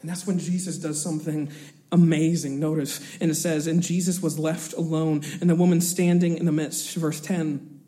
that's 0.02 0.26
when 0.26 0.38
Jesus 0.38 0.76
does 0.76 1.02
something 1.02 1.50
amazing. 1.90 2.60
Notice, 2.60 3.00
and 3.20 3.30
it 3.30 3.36
says, 3.36 3.66
And 3.66 3.82
Jesus 3.82 4.20
was 4.20 4.38
left 4.38 4.74
alone, 4.74 5.22
and 5.40 5.48
the 5.48 5.56
woman 5.56 5.80
standing 5.80 6.36
in 6.36 6.44
the 6.44 6.52
midst. 6.52 6.94
Verse 6.96 7.20
10. 7.20 7.80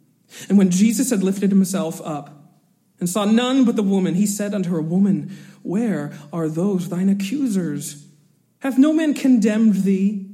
And 0.49 0.57
when 0.57 0.71
Jesus 0.71 1.11
had 1.11 1.23
lifted 1.23 1.51
himself 1.51 2.01
up 2.01 2.31
and 2.99 3.09
saw 3.09 3.27
none 3.27 3.65
but 3.65 3.77
the 3.77 3.83
woman, 3.83 4.15
he 4.15 4.27
said 4.27 4.55
unto 4.55 4.71
her, 4.71 4.81
Woman, 4.81 5.37
where 5.63 6.19
are 6.33 6.49
those 6.49 6.89
thine 6.89 7.11
accusers? 7.11 8.06
Hath 8.61 8.79
no 8.79 8.93
man 8.93 9.15
condemned 9.15 9.85
thee? 9.85 10.31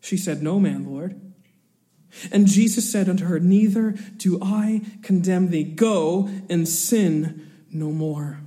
She 0.00 0.16
said, 0.16 0.42
No 0.42 0.58
man, 0.58 0.84
Lord. 0.84 1.20
And 2.30 2.46
Jesus 2.46 2.90
said 2.90 3.08
unto 3.08 3.24
her, 3.24 3.40
Neither 3.40 3.92
do 4.16 4.38
I 4.42 4.82
condemn 5.02 5.50
thee. 5.50 5.64
Go 5.64 6.28
and 6.50 6.68
sin 6.68 7.50
no 7.70 7.90
more 7.90 8.40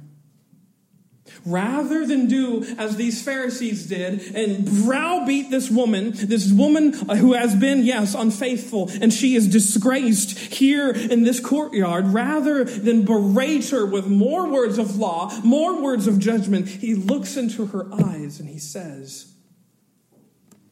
rather 1.43 2.05
than 2.05 2.27
do 2.27 2.63
as 2.77 2.95
these 2.95 3.21
Pharisees 3.21 3.85
did 3.85 4.35
and 4.35 4.65
browbeat 4.65 5.49
this 5.49 5.69
woman, 5.69 6.11
this 6.13 6.51
woman 6.51 6.93
who 6.93 7.33
has 7.33 7.55
been, 7.55 7.83
yes, 7.83 8.13
unfaithful, 8.15 8.89
and 9.01 9.13
she 9.13 9.35
is 9.35 9.47
disgraced 9.47 10.37
here 10.37 10.89
in 10.91 11.23
this 11.23 11.39
courtyard, 11.39 12.07
rather 12.07 12.63
than 12.63 13.05
berate 13.05 13.69
her 13.69 13.85
with 13.85 14.07
more 14.07 14.49
words 14.49 14.77
of 14.77 14.97
law, 14.97 15.31
more 15.43 15.81
words 15.81 16.07
of 16.07 16.19
judgment, 16.19 16.67
he 16.67 16.95
looks 16.95 17.37
into 17.37 17.67
her 17.67 17.87
eyes 17.93 18.39
and 18.39 18.49
he 18.49 18.59
says, 18.59 19.33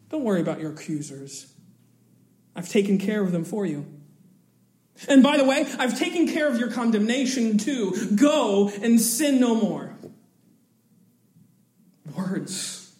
Don't 0.09 0.23
worry 0.23 0.41
about 0.41 0.59
your 0.59 0.71
accusers. 0.71 1.53
I've 2.55 2.69
taken 2.69 2.97
care 2.97 3.21
of 3.23 3.31
them 3.31 3.45
for 3.45 3.65
you. 3.65 3.85
And 5.09 5.23
by 5.23 5.37
the 5.37 5.43
way, 5.43 5.65
I've 5.79 5.97
taken 5.97 6.27
care 6.27 6.47
of 6.47 6.59
your 6.59 6.71
condemnation 6.71 7.57
too. 7.57 8.15
Go 8.15 8.69
and 8.69 9.01
sin 9.01 9.39
no 9.39 9.55
more 9.55 9.92
words 12.23 12.91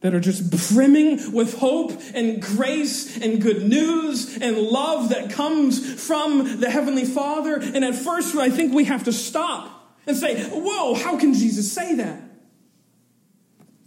that 0.00 0.14
are 0.14 0.20
just 0.20 0.50
brimming 0.74 1.32
with 1.32 1.58
hope 1.58 1.92
and 2.12 2.42
grace 2.42 3.18
and 3.22 3.40
good 3.40 3.66
news 3.66 4.36
and 4.36 4.58
love 4.58 5.08
that 5.08 5.30
comes 5.30 6.04
from 6.06 6.60
the 6.60 6.68
Heavenly 6.68 7.06
Father. 7.06 7.54
And 7.54 7.82
at 7.84 7.94
first, 7.94 8.36
I 8.36 8.50
think 8.50 8.74
we 8.74 8.84
have 8.84 9.04
to 9.04 9.12
stop 9.12 9.96
and 10.06 10.14
say, 10.14 10.44
Whoa, 10.50 10.94
how 10.94 11.18
can 11.18 11.32
Jesus 11.32 11.72
say 11.72 11.94
that? 11.94 12.20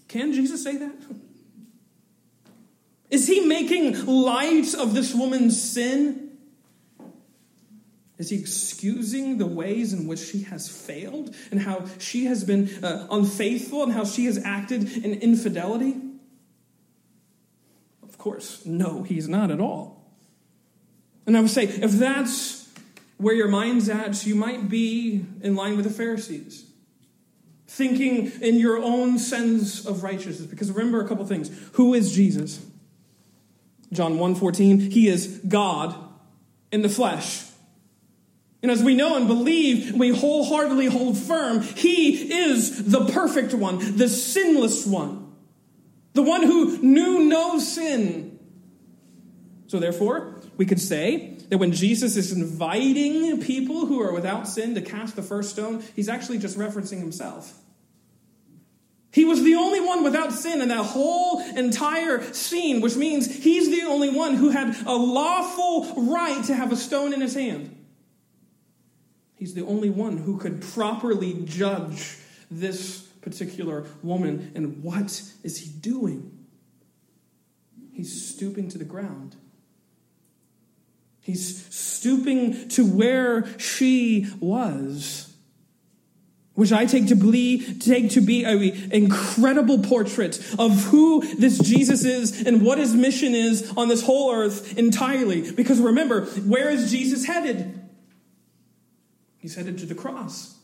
Can 0.07 0.33
Jesus 0.33 0.63
say 0.63 0.77
that? 0.77 0.95
Is 3.11 3.27
he 3.27 3.41
making 3.41 4.05
light 4.05 4.73
of 4.73 4.93
this 4.93 5.13
woman's 5.13 5.61
sin? 5.61 6.26
Is 8.17 8.29
he 8.29 8.39
excusing 8.39 9.37
the 9.37 9.45
ways 9.45 9.93
in 9.93 10.07
which 10.07 10.19
she 10.19 10.41
has 10.43 10.67
failed 10.67 11.35
and 11.51 11.61
how 11.61 11.85
she 11.99 12.25
has 12.25 12.43
been 12.43 12.83
uh, 12.83 13.07
unfaithful 13.11 13.83
and 13.83 13.93
how 13.93 14.05
she 14.05 14.25
has 14.25 14.43
acted 14.43 15.05
in 15.05 15.13
infidelity? 15.21 15.95
Of 18.01 18.17
course, 18.17 18.65
no, 18.65 19.03
he's 19.03 19.27
not 19.27 19.51
at 19.51 19.59
all. 19.59 20.03
And 21.27 21.37
I 21.37 21.41
would 21.41 21.51
say, 21.51 21.65
if 21.65 21.91
that's 21.91 22.67
where 23.17 23.35
your 23.35 23.49
mind's 23.49 23.89
at, 23.89 24.25
you 24.25 24.33
might 24.33 24.67
be 24.67 25.25
in 25.41 25.55
line 25.55 25.75
with 25.75 25.85
the 25.85 25.91
Pharisees, 25.91 26.65
thinking 27.67 28.31
in 28.41 28.55
your 28.55 28.77
own 28.77 29.19
sense 29.19 29.85
of 29.85 30.01
righteousness. 30.01 30.47
Because 30.47 30.71
remember 30.71 31.01
a 31.01 31.07
couple 31.07 31.25
things. 31.25 31.51
Who 31.73 31.93
is 31.93 32.15
Jesus? 32.15 32.65
John 33.91 34.17
1:14, 34.17 34.91
he 34.91 35.07
is 35.07 35.39
God 35.47 35.95
in 36.71 36.81
the 36.81 36.89
flesh. 36.89 37.43
And 38.61 38.71
as 38.71 38.83
we 38.83 38.95
know 38.95 39.15
and 39.15 39.27
believe, 39.27 39.93
we 39.93 40.09
wholeheartedly 40.09 40.87
hold 40.87 41.17
firm, 41.17 41.61
He 41.61 42.33
is 42.33 42.85
the 42.85 43.05
perfect 43.05 43.53
one, 43.53 43.97
the 43.97 44.09
sinless 44.09 44.85
one, 44.85 45.35
the 46.13 46.23
one 46.23 46.43
who 46.43 46.77
knew 46.79 47.25
no 47.25 47.59
sin. 47.59 48.39
So 49.67 49.79
therefore, 49.79 50.41
we 50.55 50.65
could 50.65 50.79
say 50.79 51.37
that 51.49 51.59
when 51.59 51.71
Jesus 51.71 52.17
is 52.17 52.31
inviting 52.31 53.41
people 53.41 53.85
who 53.85 54.01
are 54.01 54.13
without 54.13 54.47
sin 54.47 54.75
to 54.75 54.81
cast 54.81 55.15
the 55.15 55.21
first 55.21 55.51
stone, 55.51 55.83
he's 55.95 56.09
actually 56.09 56.39
just 56.39 56.57
referencing 56.57 56.99
himself. 56.99 57.53
He 59.11 59.25
was 59.25 59.43
the 59.43 59.55
only 59.55 59.81
one 59.81 60.03
without 60.03 60.31
sin 60.33 60.61
in 60.61 60.69
that 60.69 60.83
whole 60.83 61.41
entire 61.55 62.21
scene, 62.33 62.81
which 62.81 62.95
means 62.95 63.33
he's 63.33 63.69
the 63.69 63.83
only 63.87 64.09
one 64.09 64.35
who 64.35 64.49
had 64.49 64.75
a 64.85 64.95
lawful 64.95 65.93
right 66.03 66.43
to 66.45 66.55
have 66.55 66.71
a 66.71 66.75
stone 66.75 67.13
in 67.13 67.21
his 67.21 67.33
hand. 67.33 67.76
He's 69.37 69.53
the 69.53 69.65
only 69.65 69.91
one 69.91 70.17
who 70.17 70.37
could 70.37 70.61
properly 70.61 71.43
judge 71.45 72.17
this 72.49 73.01
particular 73.21 73.85
woman. 74.01 74.51
And 74.55 74.81
what 74.83 75.21
is 75.43 75.59
he 75.59 75.69
doing? 75.69 76.45
He's 77.93 78.29
stooping 78.35 78.69
to 78.69 78.79
the 78.79 78.83
ground. 78.83 79.35
He's 81.21 81.67
stooping 81.73 82.69
to 82.69 82.85
where 82.85 83.47
she 83.59 84.27
was, 84.39 85.35
which 86.53 86.71
I 86.71 86.85
take 86.85 87.07
to 87.09 87.15
be, 87.15 87.77
take 87.79 88.11
to 88.11 88.21
be 88.21 88.43
an 88.43 88.91
incredible 88.91 89.79
portrait 89.79 90.37
of 90.57 90.85
who 90.85 91.21
this 91.35 91.59
Jesus 91.59 92.05
is 92.05 92.47
and 92.47 92.63
what 92.63 92.79
his 92.79 92.95
mission 92.95 93.35
is 93.35 93.71
on 93.77 93.87
this 93.87 94.03
whole 94.03 94.33
earth 94.33 94.77
entirely. 94.77 95.51
Because 95.51 95.79
remember, 95.79 96.25
where 96.25 96.69
is 96.69 96.89
Jesus 96.89 97.25
headed? 97.25 97.86
He's 99.39 99.55
headed 99.55 99.77
to 99.79 99.85
the 99.85 99.95
cross. 99.95 100.55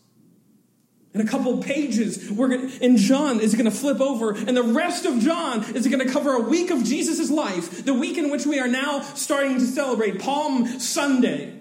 In 1.13 1.21
a 1.21 1.27
couple 1.27 1.61
pages, 1.61 2.31
we're 2.31 2.47
gonna, 2.47 2.71
in 2.81 2.97
John 2.97 3.39
is 3.39 3.53
going 3.53 3.65
to 3.65 3.71
flip 3.71 4.01
over, 4.01 4.31
and 4.31 4.57
the 4.57 4.63
rest 4.63 5.05
of 5.05 5.19
John 5.19 5.63
is 5.75 5.87
going 5.87 6.05
to 6.05 6.11
cover 6.11 6.33
a 6.33 6.41
week 6.41 6.71
of 6.71 6.83
Jesus' 6.83 7.29
life, 7.29 7.85
the 7.85 7.93
week 7.93 8.17
in 8.17 8.31
which 8.31 8.47
we 8.47 8.59
are 8.59 8.67
now 8.67 9.01
starting 9.01 9.59
to 9.59 9.65
celebrate 9.65 10.19
Palm 10.19 10.65
Sunday. 10.79 11.59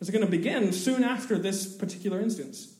It's 0.00 0.10
going 0.10 0.24
to 0.24 0.30
begin 0.30 0.72
soon 0.72 1.04
after 1.04 1.38
this 1.38 1.72
particular 1.72 2.20
instance, 2.20 2.74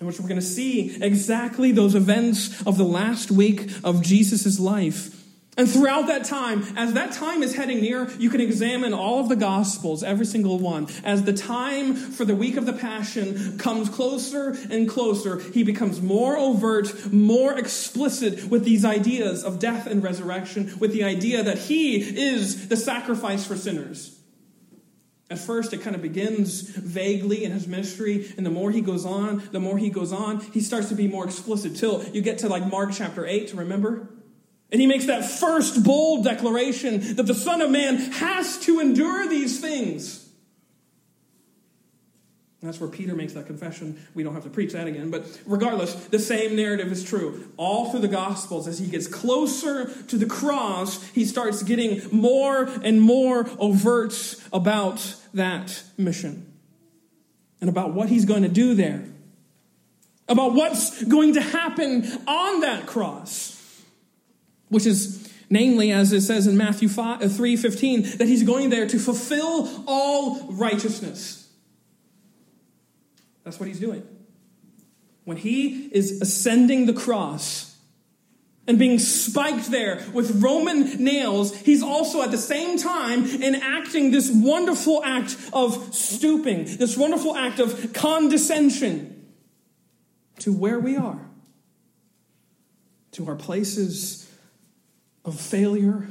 in 0.00 0.06
which 0.06 0.20
we're 0.20 0.28
going 0.28 0.40
to 0.40 0.46
see 0.46 1.02
exactly 1.02 1.72
those 1.72 1.96
events 1.96 2.64
of 2.66 2.78
the 2.78 2.84
last 2.84 3.32
week 3.32 3.68
of 3.82 4.00
Jesus' 4.00 4.60
life 4.60 5.17
and 5.58 5.68
throughout 5.68 6.06
that 6.06 6.24
time, 6.24 6.64
as 6.76 6.92
that 6.92 7.10
time 7.10 7.42
is 7.42 7.56
heading 7.56 7.80
near, 7.80 8.08
you 8.12 8.30
can 8.30 8.40
examine 8.40 8.94
all 8.94 9.18
of 9.18 9.28
the 9.28 9.34
Gospels, 9.34 10.04
every 10.04 10.24
single 10.24 10.60
one. 10.60 10.86
As 11.02 11.24
the 11.24 11.32
time 11.32 11.96
for 11.96 12.24
the 12.24 12.36
week 12.36 12.56
of 12.56 12.64
the 12.64 12.72
Passion 12.72 13.58
comes 13.58 13.88
closer 13.88 14.56
and 14.70 14.88
closer, 14.88 15.40
he 15.40 15.64
becomes 15.64 16.00
more 16.00 16.36
overt, 16.36 17.12
more 17.12 17.58
explicit 17.58 18.44
with 18.44 18.64
these 18.64 18.84
ideas 18.84 19.42
of 19.42 19.58
death 19.58 19.88
and 19.88 20.00
resurrection, 20.00 20.78
with 20.78 20.92
the 20.92 21.02
idea 21.02 21.42
that 21.42 21.58
he 21.58 21.96
is 21.96 22.68
the 22.68 22.76
sacrifice 22.76 23.44
for 23.44 23.56
sinners. 23.56 24.16
At 25.28 25.40
first, 25.40 25.72
it 25.72 25.82
kind 25.82 25.96
of 25.96 26.02
begins 26.02 26.60
vaguely 26.60 27.42
in 27.42 27.50
his 27.50 27.66
ministry, 27.66 28.32
and 28.36 28.46
the 28.46 28.50
more 28.50 28.70
he 28.70 28.80
goes 28.80 29.04
on, 29.04 29.42
the 29.50 29.60
more 29.60 29.76
he 29.76 29.90
goes 29.90 30.12
on, 30.12 30.38
he 30.38 30.60
starts 30.60 30.88
to 30.90 30.94
be 30.94 31.08
more 31.08 31.24
explicit 31.24 31.74
till 31.74 32.04
you 32.10 32.22
get 32.22 32.38
to 32.38 32.48
like 32.48 32.64
Mark 32.64 32.92
chapter 32.92 33.26
8, 33.26 33.54
remember? 33.54 34.08
And 34.70 34.80
he 34.80 34.86
makes 34.86 35.06
that 35.06 35.24
first 35.24 35.82
bold 35.82 36.24
declaration 36.24 37.16
that 37.16 37.26
the 37.26 37.34
Son 37.34 37.62
of 37.62 37.70
Man 37.70 37.96
has 37.96 38.58
to 38.60 38.80
endure 38.80 39.26
these 39.26 39.60
things. 39.60 40.26
that's 42.60 42.80
where 42.80 42.90
Peter 42.90 43.14
makes 43.14 43.32
that 43.32 43.46
confession. 43.46 44.04
We 44.14 44.24
don't 44.24 44.34
have 44.34 44.42
to 44.42 44.50
preach 44.50 44.72
that 44.72 44.86
again. 44.86 45.10
But 45.10 45.24
regardless, 45.46 45.94
the 46.06 46.18
same 46.18 46.54
narrative 46.54 46.92
is 46.92 47.02
true. 47.02 47.48
All 47.56 47.90
through 47.90 48.00
the 48.00 48.08
Gospels, 48.08 48.68
as 48.68 48.78
he 48.78 48.88
gets 48.88 49.06
closer 49.06 49.90
to 50.08 50.18
the 50.18 50.26
cross, 50.26 51.02
he 51.10 51.24
starts 51.24 51.62
getting 51.62 52.02
more 52.12 52.64
and 52.82 53.00
more 53.00 53.48
overt 53.58 54.34
about 54.52 55.14
that 55.32 55.82
mission 55.96 56.52
and 57.62 57.70
about 57.70 57.94
what 57.94 58.10
he's 58.10 58.26
going 58.26 58.42
to 58.42 58.48
do 58.48 58.74
there, 58.74 59.04
about 60.28 60.52
what's 60.52 61.02
going 61.04 61.34
to 61.34 61.40
happen 61.40 62.04
on 62.26 62.60
that 62.60 62.86
cross 62.86 63.57
which 64.68 64.86
is 64.86 65.28
namely 65.50 65.92
as 65.92 66.12
it 66.12 66.20
says 66.22 66.46
in 66.46 66.56
Matthew 66.56 66.88
5, 66.88 67.22
uh, 67.22 67.28
3:15 67.28 68.18
that 68.18 68.28
he's 68.28 68.42
going 68.42 68.70
there 68.70 68.86
to 68.86 68.98
fulfill 68.98 69.84
all 69.86 70.46
righteousness. 70.50 71.48
That's 73.44 73.58
what 73.58 73.68
he's 73.68 73.80
doing. 73.80 74.02
When 75.24 75.36
he 75.36 75.88
is 75.92 76.20
ascending 76.20 76.86
the 76.86 76.92
cross 76.92 77.76
and 78.66 78.78
being 78.78 78.98
spiked 78.98 79.70
there 79.70 80.04
with 80.12 80.42
Roman 80.42 81.02
nails, 81.02 81.56
he's 81.56 81.82
also 81.82 82.22
at 82.22 82.30
the 82.30 82.38
same 82.38 82.78
time 82.78 83.24
enacting 83.42 84.10
this 84.10 84.30
wonderful 84.30 85.02
act 85.04 85.36
of 85.52 85.94
stooping, 85.94 86.64
this 86.64 86.96
wonderful 86.96 87.34
act 87.36 87.58
of 87.58 87.92
condescension 87.94 89.26
to 90.40 90.52
where 90.52 90.78
we 90.78 90.96
are, 90.96 91.30
to 93.12 93.26
our 93.26 93.36
places 93.36 94.27
of 95.24 95.38
failure 95.38 96.08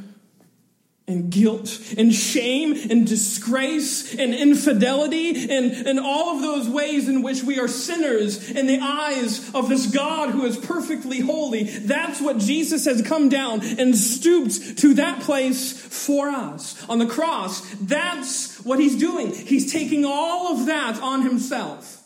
and 1.09 1.29
guilt 1.29 1.79
and 1.97 2.13
shame 2.13 2.73
and 2.91 3.07
disgrace 3.07 4.13
and 4.13 4.33
infidelity 4.33 5.49
and, 5.49 5.71
and 5.87 5.99
all 5.99 6.35
of 6.35 6.41
those 6.41 6.67
ways 6.67 7.07
in 7.07 7.21
which 7.21 7.43
we 7.43 7.59
are 7.59 7.69
sinners 7.69 8.51
in 8.51 8.67
the 8.67 8.79
eyes 8.79 9.53
of 9.55 9.69
this 9.69 9.89
God 9.89 10.31
who 10.31 10.45
is 10.45 10.57
perfectly 10.57 11.21
holy. 11.21 11.63
That's 11.63 12.19
what 12.19 12.39
Jesus 12.39 12.83
has 12.85 13.01
come 13.01 13.29
down 13.29 13.61
and 13.61 13.95
stooped 13.95 14.79
to 14.79 14.95
that 14.95 15.21
place 15.21 15.71
for 15.71 16.27
us. 16.27 16.83
On 16.89 16.99
the 16.99 17.05
cross, 17.05 17.61
that's 17.75 18.63
what 18.65 18.79
he's 18.79 18.97
doing. 18.97 19.33
He's 19.33 19.71
taking 19.71 20.03
all 20.03 20.57
of 20.57 20.65
that 20.65 21.01
on 21.01 21.21
himself. 21.21 22.03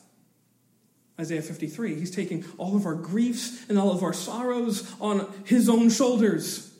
Isaiah 1.19 1.41
53, 1.41 1.95
he's 1.95 2.11
taking 2.11 2.45
all 2.57 2.75
of 2.75 2.85
our 2.85 2.95
griefs 2.95 3.67
and 3.67 3.79
all 3.79 3.91
of 3.91 4.03
our 4.03 4.13
sorrows 4.13 4.91
on 4.99 5.27
his 5.43 5.69
own 5.69 5.89
shoulders. 5.89 6.70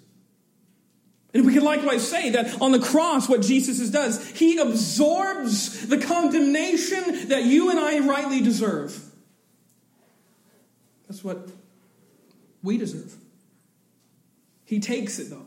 And 1.34 1.46
we 1.46 1.54
can 1.54 1.63
likewise 1.63 2.08
say 2.08 2.32
that 2.32 2.62
on 2.62 2.72
the 2.72 2.80
cross, 2.80 3.30
what 3.30 3.41
Jesus 3.41 3.89
does, 3.89 4.28
he 4.32 4.58
absorbs 4.58 5.88
the 5.88 5.98
condemnation 5.98 7.30
that 7.30 7.46
you 7.46 7.70
and 7.70 7.80
I 7.80 8.00
rightly 8.00 8.41
deserve. 8.41 9.00
That's 11.08 11.24
what 11.24 11.50
we 12.63 12.78
deserve. 12.78 13.15
He 14.65 14.80
takes 14.80 15.20
it, 15.20 15.30
though. 15.30 15.46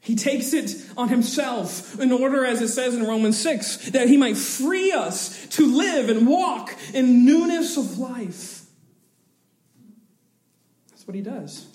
He 0.00 0.16
takes 0.16 0.54
it 0.54 0.74
on 0.96 1.10
himself 1.10 2.00
in 2.00 2.12
order, 2.12 2.46
as 2.46 2.62
it 2.62 2.68
says 2.68 2.94
in 2.94 3.06
Romans 3.06 3.38
6, 3.38 3.90
that 3.90 4.08
he 4.08 4.16
might 4.16 4.38
free 4.38 4.90
us 4.92 5.46
to 5.48 5.66
live 5.66 6.08
and 6.08 6.26
walk 6.26 6.74
in 6.94 7.26
newness 7.26 7.76
of 7.76 7.98
life. 7.98 8.62
That's 10.90 11.06
what 11.06 11.14
he 11.14 11.20
does. 11.20 11.66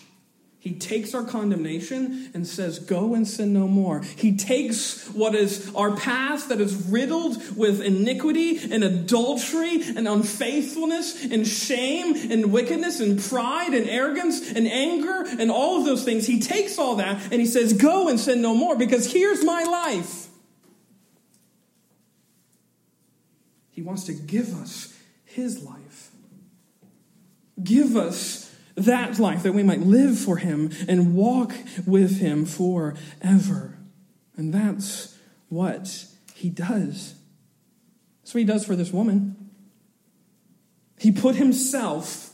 He 0.64 0.72
takes 0.72 1.14
our 1.14 1.26
condemnation 1.26 2.32
and 2.34 2.48
says, 2.48 2.80
Go 2.80 3.16
and 3.16 3.28
sin 3.28 3.52
no 3.52 3.68
more. 3.68 4.00
He 4.00 4.38
takes 4.38 5.06
what 5.10 5.36
is 5.36 5.70
our 5.76 5.94
past 5.98 6.48
that 6.48 6.62
is 6.62 6.74
riddled 6.88 7.58
with 7.58 7.82
iniquity 7.82 8.72
and 8.72 8.82
adultery 8.82 9.84
and 9.84 10.08
unfaithfulness 10.08 11.26
and 11.26 11.46
shame 11.46 12.16
and 12.32 12.54
wickedness 12.54 13.02
and 13.02 13.22
pride 13.22 13.74
and 13.74 13.90
arrogance 13.90 14.54
and 14.54 14.66
anger 14.66 15.26
and 15.38 15.52
all 15.52 15.80
of 15.80 15.86
those 15.86 16.06
things. 16.06 16.28
He 16.28 16.40
takes 16.40 16.80
all 16.80 16.96
that 16.96 17.22
and 17.24 17.42
he 17.42 17.46
says, 17.46 17.74
Go 17.74 18.08
and 18.08 18.18
sin 18.18 18.42
no 18.42 18.56
more 18.56 18.78
because 18.78 19.12
here's 19.12 19.44
my 19.44 19.64
life. 19.64 20.30
He 23.72 23.82
wants 23.82 24.06
to 24.06 24.14
give 24.14 24.54
us 24.62 24.98
his 25.26 25.62
life. 25.62 26.12
Give 27.62 27.98
us 27.98 28.43
that 28.76 29.20
life, 29.20 29.44
that 29.44 29.54
we 29.54 29.64
might 29.64 29.82
live 29.82 30.18
for 30.18 30.38
Him 30.38 30.72
and 30.88 31.16
walk 31.16 31.54
with 31.86 32.20
Him 32.20 32.46
forever. 32.46 33.78
And 34.36 34.54
that's 34.54 35.18
what 35.50 36.06
He 36.36 36.50
does. 36.50 37.16
That's 38.22 38.34
what 38.34 38.40
He 38.40 38.46
does 38.46 38.66
for 38.66 38.76
this 38.76 38.92
woman. 38.92 39.50
He 40.98 41.12
put 41.12 41.36
Himself 41.36 42.34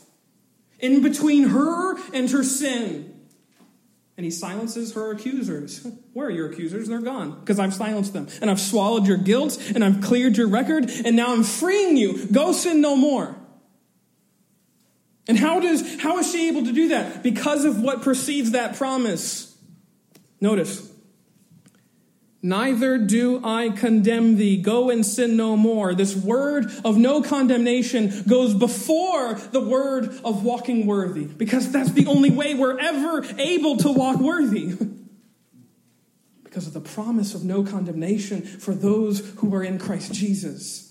in 0.80 1.02
between 1.02 1.48
her 1.48 1.96
and 2.12 2.30
her 2.30 2.42
sin. 2.42 3.06
And 4.16 4.24
he 4.26 4.30
silences 4.30 4.92
her 4.94 5.12
accusers. 5.12 5.86
Where 6.12 6.26
are 6.26 6.30
your 6.30 6.50
accusers? 6.50 6.88
They're 6.88 7.00
gone 7.00 7.40
because 7.40 7.58
I've 7.58 7.72
silenced 7.72 8.12
them. 8.12 8.28
And 8.42 8.50
I've 8.50 8.60
swallowed 8.60 9.06
your 9.06 9.16
guilt 9.16 9.58
and 9.74 9.82
I've 9.82 10.02
cleared 10.02 10.36
your 10.36 10.48
record. 10.48 10.90
And 10.90 11.16
now 11.16 11.32
I'm 11.32 11.42
freeing 11.42 11.96
you. 11.96 12.26
Go 12.26 12.52
sin 12.52 12.80
no 12.80 12.96
more. 12.96 13.34
And 15.30 15.38
how 15.38 15.60
does 15.60 16.00
how 16.00 16.18
is 16.18 16.32
she 16.32 16.48
able 16.48 16.64
to 16.64 16.72
do 16.72 16.88
that? 16.88 17.22
Because 17.22 17.64
of 17.64 17.80
what 17.80 18.02
precedes 18.02 18.50
that 18.50 18.74
promise. 18.74 19.56
Notice 20.40 20.90
Neither 22.42 22.98
do 22.98 23.40
I 23.44 23.68
condemn 23.68 24.38
thee. 24.38 24.60
Go 24.60 24.90
and 24.90 25.06
sin 25.06 25.36
no 25.36 25.56
more. 25.56 25.94
This 25.94 26.16
word 26.16 26.66
of 26.84 26.96
no 26.96 27.22
condemnation 27.22 28.24
goes 28.26 28.54
before 28.54 29.34
the 29.34 29.60
word 29.60 30.18
of 30.24 30.42
walking 30.42 30.84
worthy, 30.84 31.26
because 31.26 31.70
that's 31.70 31.92
the 31.92 32.06
only 32.06 32.30
way 32.30 32.54
we're 32.54 32.80
ever 32.80 33.24
able 33.38 33.76
to 33.76 33.92
walk 33.92 34.18
worthy. 34.18 34.74
because 36.42 36.66
of 36.66 36.72
the 36.72 36.80
promise 36.80 37.36
of 37.36 37.44
no 37.44 37.62
condemnation 37.62 38.42
for 38.42 38.74
those 38.74 39.20
who 39.36 39.54
are 39.54 39.62
in 39.62 39.78
Christ 39.78 40.12
Jesus. 40.12 40.89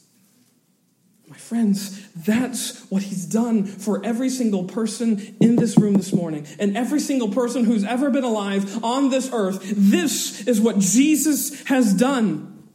My 1.29 1.37
friends, 1.37 2.07
that's 2.13 2.79
what 2.89 3.03
he's 3.03 3.25
done 3.27 3.63
for 3.65 4.03
every 4.03 4.31
single 4.31 4.63
person 4.63 5.37
in 5.39 5.57
this 5.57 5.77
room 5.77 5.93
this 5.93 6.11
morning 6.11 6.47
and 6.57 6.75
every 6.75 6.99
single 6.99 7.29
person 7.29 7.65
who's 7.65 7.83
ever 7.83 8.09
been 8.09 8.23
alive 8.23 8.83
on 8.83 9.11
this 9.11 9.29
earth. 9.31 9.61
This 9.75 10.47
is 10.47 10.59
what 10.59 10.79
Jesus 10.79 11.63
has 11.65 11.93
done. 11.93 12.67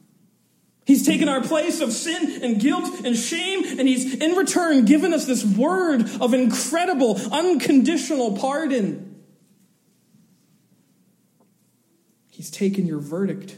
He's 0.86 1.04
taken 1.04 1.28
our 1.28 1.40
place 1.40 1.80
of 1.80 1.92
sin 1.92 2.44
and 2.44 2.60
guilt 2.60 3.04
and 3.04 3.16
shame, 3.16 3.64
and 3.64 3.88
he's 3.88 4.14
in 4.14 4.32
return 4.32 4.84
given 4.84 5.12
us 5.12 5.24
this 5.24 5.44
word 5.44 6.08
of 6.20 6.32
incredible, 6.32 7.18
unconditional 7.32 8.36
pardon. 8.36 9.24
He's 12.30 12.50
taken 12.50 12.86
your 12.86 13.00
verdict 13.00 13.56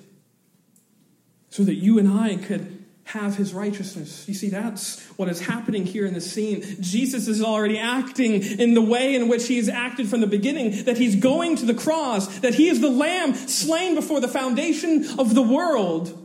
so 1.51 1.65
that 1.65 1.75
you 1.75 1.99
and 1.99 2.09
I 2.09 2.37
could 2.37 2.76
have 3.07 3.37
his 3.37 3.55
righteousness. 3.55 4.27
You 4.27 4.35
see, 4.35 4.49
that's 4.49 5.01
what 5.11 5.29
is 5.29 5.41
happening 5.41 5.87
here 5.87 6.07
in 6.07 6.15
the 6.15 6.21
scene. 6.21 6.63
Jesus 6.81 7.29
is 7.29 7.41
already 7.41 7.79
acting 7.79 8.43
in 8.43 8.75
the 8.75 8.83
way 8.83 9.15
in 9.15 9.29
which 9.29 9.47
he 9.47 9.59
has 9.59 9.69
acted 9.69 10.09
from 10.09 10.21
the 10.21 10.27
beginning, 10.27 10.85
that 10.85 10.99
he's 10.99 11.15
going 11.15 11.55
to 11.57 11.67
the 11.67 11.75
cross, 11.75 12.41
that 12.41 12.55
he 12.55 12.69
is 12.69 12.81
the 12.81 12.91
lamb 12.91 13.35
slain 13.35 13.95
before 13.95 14.21
the 14.21 14.27
foundation 14.27 15.07
of 15.21 15.37
the 15.37 15.43
world. 15.43 16.21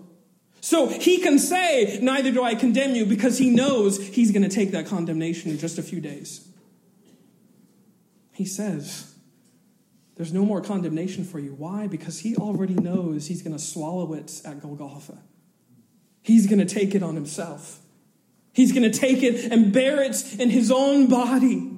So 0.59 0.87
he 0.87 1.19
can 1.19 1.37
say, 1.37 1.99
Neither 2.01 2.31
do 2.31 2.43
I 2.43 2.55
condemn 2.55 2.95
you, 2.95 3.05
because 3.05 3.37
he 3.37 3.51
knows 3.51 3.99
he's 3.99 4.31
going 4.31 4.43
to 4.43 4.49
take 4.49 4.71
that 4.71 4.87
condemnation 4.87 5.51
in 5.51 5.59
just 5.59 5.77
a 5.77 5.83
few 5.83 6.01
days. 6.01 6.47
He 8.31 8.45
says, 8.45 9.13
There's 10.15 10.33
no 10.33 10.45
more 10.45 10.61
condemnation 10.61 11.25
for 11.25 11.37
you. 11.37 11.53
Why? 11.53 11.85
Because 11.85 12.21
he 12.21 12.35
already 12.35 12.73
knows 12.73 13.27
he's 13.27 13.43
going 13.43 13.55
to 13.55 13.63
swallow 13.63 14.13
it 14.13 14.41
at 14.43 14.61
Golgotha. 14.61 15.19
He's 16.21 16.47
going 16.47 16.59
to 16.59 16.65
take 16.65 16.93
it 16.95 17.03
on 17.03 17.15
himself. 17.15 17.79
He's 18.53 18.71
going 18.71 18.89
to 18.89 18.97
take 18.97 19.23
it 19.23 19.51
and 19.51 19.71
bear 19.71 20.01
it 20.01 20.39
in 20.39 20.49
his 20.49 20.71
own 20.71 21.07
body. 21.07 21.71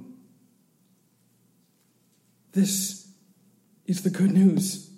This 2.52 3.08
is 3.86 4.04
the 4.04 4.10
good 4.10 4.32
news. 4.32 4.90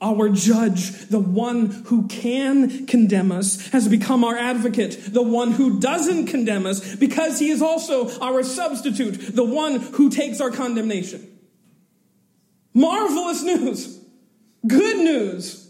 Our 0.00 0.28
judge, 0.28 1.08
the 1.08 1.18
one 1.18 1.66
who 1.86 2.06
can 2.06 2.86
condemn 2.86 3.32
us, 3.32 3.68
has 3.70 3.88
become 3.88 4.22
our 4.22 4.36
advocate, 4.36 4.96
the 5.12 5.22
one 5.22 5.52
who 5.52 5.80
doesn't 5.80 6.26
condemn 6.26 6.66
us, 6.66 6.94
because 6.94 7.40
he 7.40 7.50
is 7.50 7.62
also 7.62 8.16
our 8.20 8.44
substitute, 8.44 9.34
the 9.34 9.44
one 9.44 9.80
who 9.80 10.08
takes 10.08 10.40
our 10.40 10.52
condemnation. 10.52 11.26
Marvelous 12.74 13.42
news. 13.42 14.00
Good 14.66 14.98
news. 14.98 15.67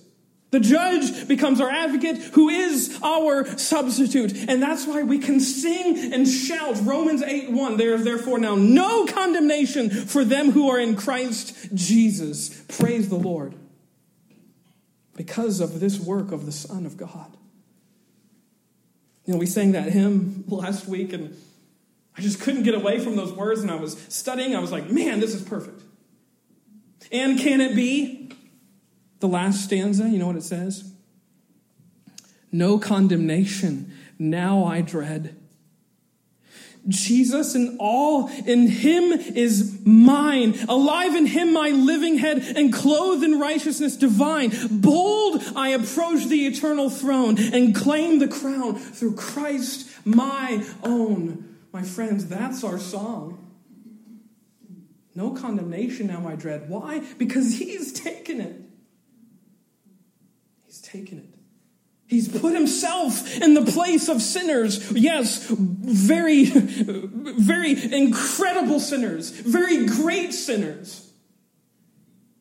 The 0.50 0.61
judge 0.61 1.28
becomes 1.28 1.61
our 1.61 1.68
advocate 1.68 2.16
who 2.32 2.48
is 2.48 2.98
our 3.02 3.44
substitute. 3.58 4.48
And 4.48 4.62
that's 4.62 4.87
why 4.87 5.02
we 5.02 5.18
can 5.18 5.40
sing 5.40 6.12
and 6.12 6.26
shout 6.26 6.76
Romans 6.82 7.22
8 7.22 7.50
1. 7.50 7.76
There 7.76 7.94
is 7.94 8.04
therefore 8.04 8.38
now 8.38 8.54
no 8.54 9.04
condemnation 9.06 9.90
for 9.90 10.24
them 10.24 10.52
who 10.52 10.70
are 10.70 10.80
in 10.80 10.96
Christ 10.96 11.74
Jesus. 11.74 12.48
Praise 12.68 13.11
the 13.11 13.16
Lord. 13.16 13.54
Because 15.16 15.61
of 15.61 15.80
this 15.80 16.00
work 16.00 16.32
of 16.32 16.46
the 16.46 16.52
Son 16.52 16.87
of 16.87 16.96
God. 16.96 17.37
You 19.26 19.34
know, 19.34 19.40
we 19.40 19.46
sang 19.46 19.72
that 19.72 19.92
hymn 19.92 20.44
last 20.48 20.87
week 20.87 21.12
and 21.12 21.37
I 22.16 22.22
just 22.22 22.40
couldn't 22.40 22.62
get 22.62 22.74
away 22.74 23.00
from 23.00 23.16
those 23.16 23.32
words 23.32 23.61
and 23.61 23.70
I 23.70 23.76
was 23.76 24.00
studying. 24.08 24.56
I 24.56 24.61
was 24.61 24.72
like, 24.72 24.90
man, 24.90 25.20
this 25.20 25.34
is 25.34 25.42
perfect. 25.42 25.82
And 27.12 27.38
can 27.38 27.61
it 27.61 27.76
be? 27.76 28.32
The 29.20 29.28
last 29.28 29.64
stanza, 29.64 30.09
you 30.09 30.18
know 30.18 30.26
what 30.26 30.37
it 30.37 30.44
says? 30.44 30.92
No 32.52 32.78
condemnation, 32.78 33.92
now 34.18 34.64
I 34.64 34.81
dread. 34.81 35.35
Jesus 36.87 37.54
and 37.54 37.76
all 37.78 38.28
in 38.28 38.66
him 38.68 39.12
is 39.12 39.81
mine. 39.85 40.59
Alive 40.68 41.14
in 41.14 41.26
him 41.26 41.52
my 41.52 41.70
living 41.70 42.16
head 42.18 42.38
and 42.57 42.72
clothed 42.72 43.22
in 43.22 43.38
righteousness 43.38 43.96
divine. 43.96 44.52
Bold 44.70 45.42
I 45.54 45.70
approach 45.70 46.26
the 46.26 46.46
eternal 46.46 46.88
throne 46.88 47.38
and 47.38 47.74
claim 47.74 48.20
the 48.20 48.28
crown 48.28 48.76
through 48.76 49.16
Christ 49.16 49.90
my 50.07 50.64
own. 50.83 51.57
My 51.72 51.83
friends, 51.83 52.26
that's 52.26 52.64
our 52.64 52.78
song. 52.78 53.44
No 55.14 55.33
condemnation 55.33 56.07
now 56.07 56.26
I 56.26 56.37
dread. 56.37 56.70
Why? 56.70 57.00
Because 57.18 57.59
he's 57.59 57.92
taken 57.92 58.40
it 58.40 58.67
taken 60.88 61.18
it. 61.18 61.35
He's 62.07 62.27
put 62.27 62.55
himself 62.55 63.38
in 63.40 63.53
the 63.53 63.70
place 63.70 64.09
of 64.09 64.22
sinners. 64.22 64.90
Yes, 64.92 65.46
very, 65.51 66.46
very 66.46 67.94
incredible 67.94 68.81
sinners, 68.81 69.31
very 69.31 69.85
great 69.85 70.33
sinners. 70.33 71.12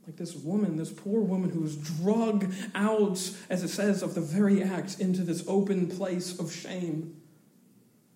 Like 0.05 0.15
this 0.15 0.35
woman, 0.35 0.77
this 0.77 0.89
poor 0.89 1.19
woman 1.19 1.49
who 1.49 1.59
was 1.59 1.75
drug 1.75 2.53
out, 2.73 3.19
as 3.49 3.61
it 3.61 3.67
says, 3.67 4.01
of 4.01 4.15
the 4.15 4.21
very 4.21 4.63
act 4.63 5.01
into 5.01 5.21
this 5.21 5.43
open 5.49 5.87
place 5.87 6.39
of 6.39 6.53
shame. 6.53 7.17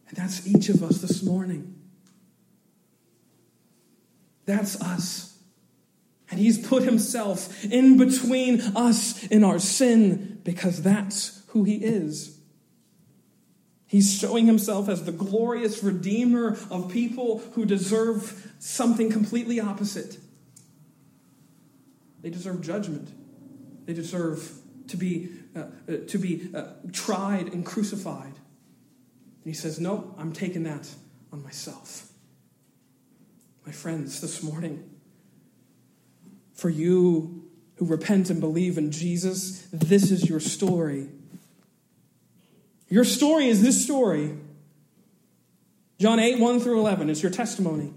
And 0.08 0.17
that's 0.17 0.48
each 0.48 0.70
of 0.70 0.82
us 0.84 1.02
this 1.02 1.22
morning. 1.22 1.76
That's 4.46 4.82
us. 4.82 5.31
And 6.32 6.39
he's 6.39 6.65
put 6.65 6.84
himself 6.84 7.63
in 7.65 7.98
between 7.98 8.62
us 8.76 9.28
and 9.28 9.44
our 9.44 9.60
sin 9.60 10.39
because 10.44 10.82
that's 10.82 11.44
who 11.48 11.65
he 11.65 11.76
is. 11.76 12.39
He's 13.86 14.17
showing 14.17 14.46
himself 14.46 14.88
as 14.88 15.04
the 15.04 15.12
glorious 15.12 15.84
redeemer 15.84 16.58
of 16.70 16.89
people 16.89 17.39
who 17.54 17.65
deserve 17.65 18.54
something 18.60 19.12
completely 19.12 19.60
opposite. 19.60 20.17
They 22.22 22.30
deserve 22.30 22.62
judgment. 22.62 23.10
They 23.86 23.94
deserve 23.94 24.50
to 24.88 24.96
be, 24.96 25.30
uh, 25.54 25.63
uh, 25.89 25.98
to 26.08 26.17
be 26.17 26.50
uh, 26.54 26.67
tried 26.94 27.52
and 27.52 27.65
crucified. 27.65 28.34
And 28.34 29.44
he 29.44 29.54
says, 29.54 29.82
No, 29.82 30.15
I'm 30.17 30.32
taking 30.32 30.63
that 30.63 30.88
on 31.34 31.44
myself. 31.44 32.08
My 33.65 33.74
friends, 33.74 34.22
this 34.22 34.41
morning, 34.41 34.90
for 36.62 36.69
you 36.69 37.41
who 37.78 37.86
repent 37.86 38.30
and 38.30 38.39
believe 38.39 38.78
in 38.78 38.91
Jesus, 38.91 39.67
this 39.74 40.12
is 40.12 40.30
your 40.30 40.39
story. 40.39 41.10
Your 42.88 43.04
story 43.04 43.47
is 43.47 43.63
this 43.63 43.84
story. 43.84 44.38
John 46.00 46.19
8, 46.19 46.39
1 46.39 46.60
through 46.60 46.80
11 46.80 47.10
is 47.10 47.24
your 47.24 47.32
testimony. 47.32 47.91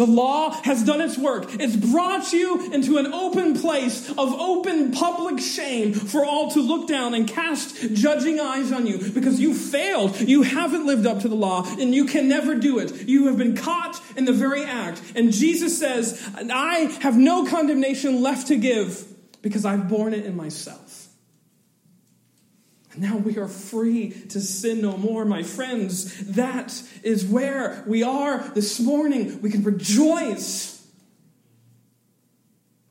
The 0.00 0.06
law 0.06 0.52
has 0.62 0.82
done 0.82 1.02
its 1.02 1.18
work. 1.18 1.60
It's 1.60 1.76
brought 1.76 2.32
you 2.32 2.72
into 2.72 2.96
an 2.96 3.12
open 3.12 3.60
place 3.60 4.08
of 4.08 4.32
open 4.32 4.92
public 4.92 5.40
shame 5.40 5.92
for 5.92 6.24
all 6.24 6.50
to 6.52 6.62
look 6.62 6.88
down 6.88 7.12
and 7.12 7.28
cast 7.28 7.76
judging 7.92 8.40
eyes 8.40 8.72
on 8.72 8.86
you 8.86 8.96
because 8.96 9.38
you 9.38 9.52
failed. 9.52 10.18
You 10.18 10.40
haven't 10.40 10.86
lived 10.86 11.06
up 11.06 11.20
to 11.20 11.28
the 11.28 11.34
law 11.34 11.66
and 11.78 11.94
you 11.94 12.06
can 12.06 12.30
never 12.30 12.54
do 12.54 12.78
it. 12.78 13.08
You 13.10 13.26
have 13.26 13.36
been 13.36 13.54
caught 13.54 14.00
in 14.16 14.24
the 14.24 14.32
very 14.32 14.64
act. 14.64 15.02
And 15.14 15.34
Jesus 15.34 15.78
says, 15.78 16.18
I 16.50 16.96
have 17.02 17.18
no 17.18 17.44
condemnation 17.44 18.22
left 18.22 18.46
to 18.46 18.56
give 18.56 19.06
because 19.42 19.66
I've 19.66 19.86
borne 19.86 20.14
it 20.14 20.24
in 20.24 20.34
myself. 20.34 20.89
Now 23.00 23.16
we 23.16 23.38
are 23.38 23.48
free 23.48 24.10
to 24.28 24.42
sin 24.42 24.82
no 24.82 24.98
more, 24.98 25.24
my 25.24 25.42
friends. 25.42 26.34
That 26.34 26.82
is 27.02 27.24
where 27.24 27.82
we 27.86 28.02
are 28.02 28.46
this 28.50 28.78
morning. 28.78 29.40
We 29.40 29.48
can 29.48 29.64
rejoice 29.64 30.86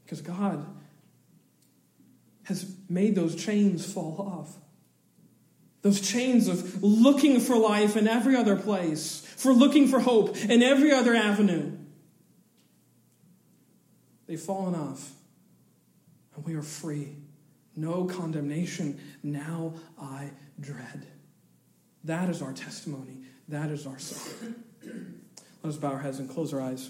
because 0.04 0.22
God 0.22 0.66
has 2.46 2.66
made 2.90 3.14
those 3.14 3.36
chains 3.36 3.86
fall 3.86 4.20
off. 4.20 4.58
Those 5.84 6.02
chains 6.02 6.48
of 6.48 6.82
looking 6.82 7.40
for 7.40 7.56
life 7.56 7.96
in 7.96 8.08
every 8.08 8.36
other 8.36 8.56
place, 8.56 9.24
for 9.38 9.54
looking 9.54 9.88
for 9.88 10.00
hope 10.00 10.36
in 10.38 10.64
every 10.64 10.92
other 10.92 11.14
avenue. 11.14 11.78
They've 14.26 14.42
fallen 14.42 14.74
off, 14.74 15.12
and 16.36 16.44
we 16.46 16.56
are 16.56 16.64
free 16.64 17.19
no 17.80 18.06
condemnation. 18.06 19.00
Now 19.24 19.74
I 20.00 20.32
dread. 20.60 21.08
That 22.04 22.30
is 22.30 22.42
our 22.42 22.54
testimony. 22.54 23.18
That 23.48 23.70
is 23.70 23.86
our 23.86 24.00
song. 24.00 24.56
Let 25.64 25.70
us 25.70 25.78
bow 25.78 25.90
our 25.90 26.00
heads 26.00 26.20
and 26.20 26.30
close 26.30 26.54
our 26.54 26.62
eyes. 26.62 26.90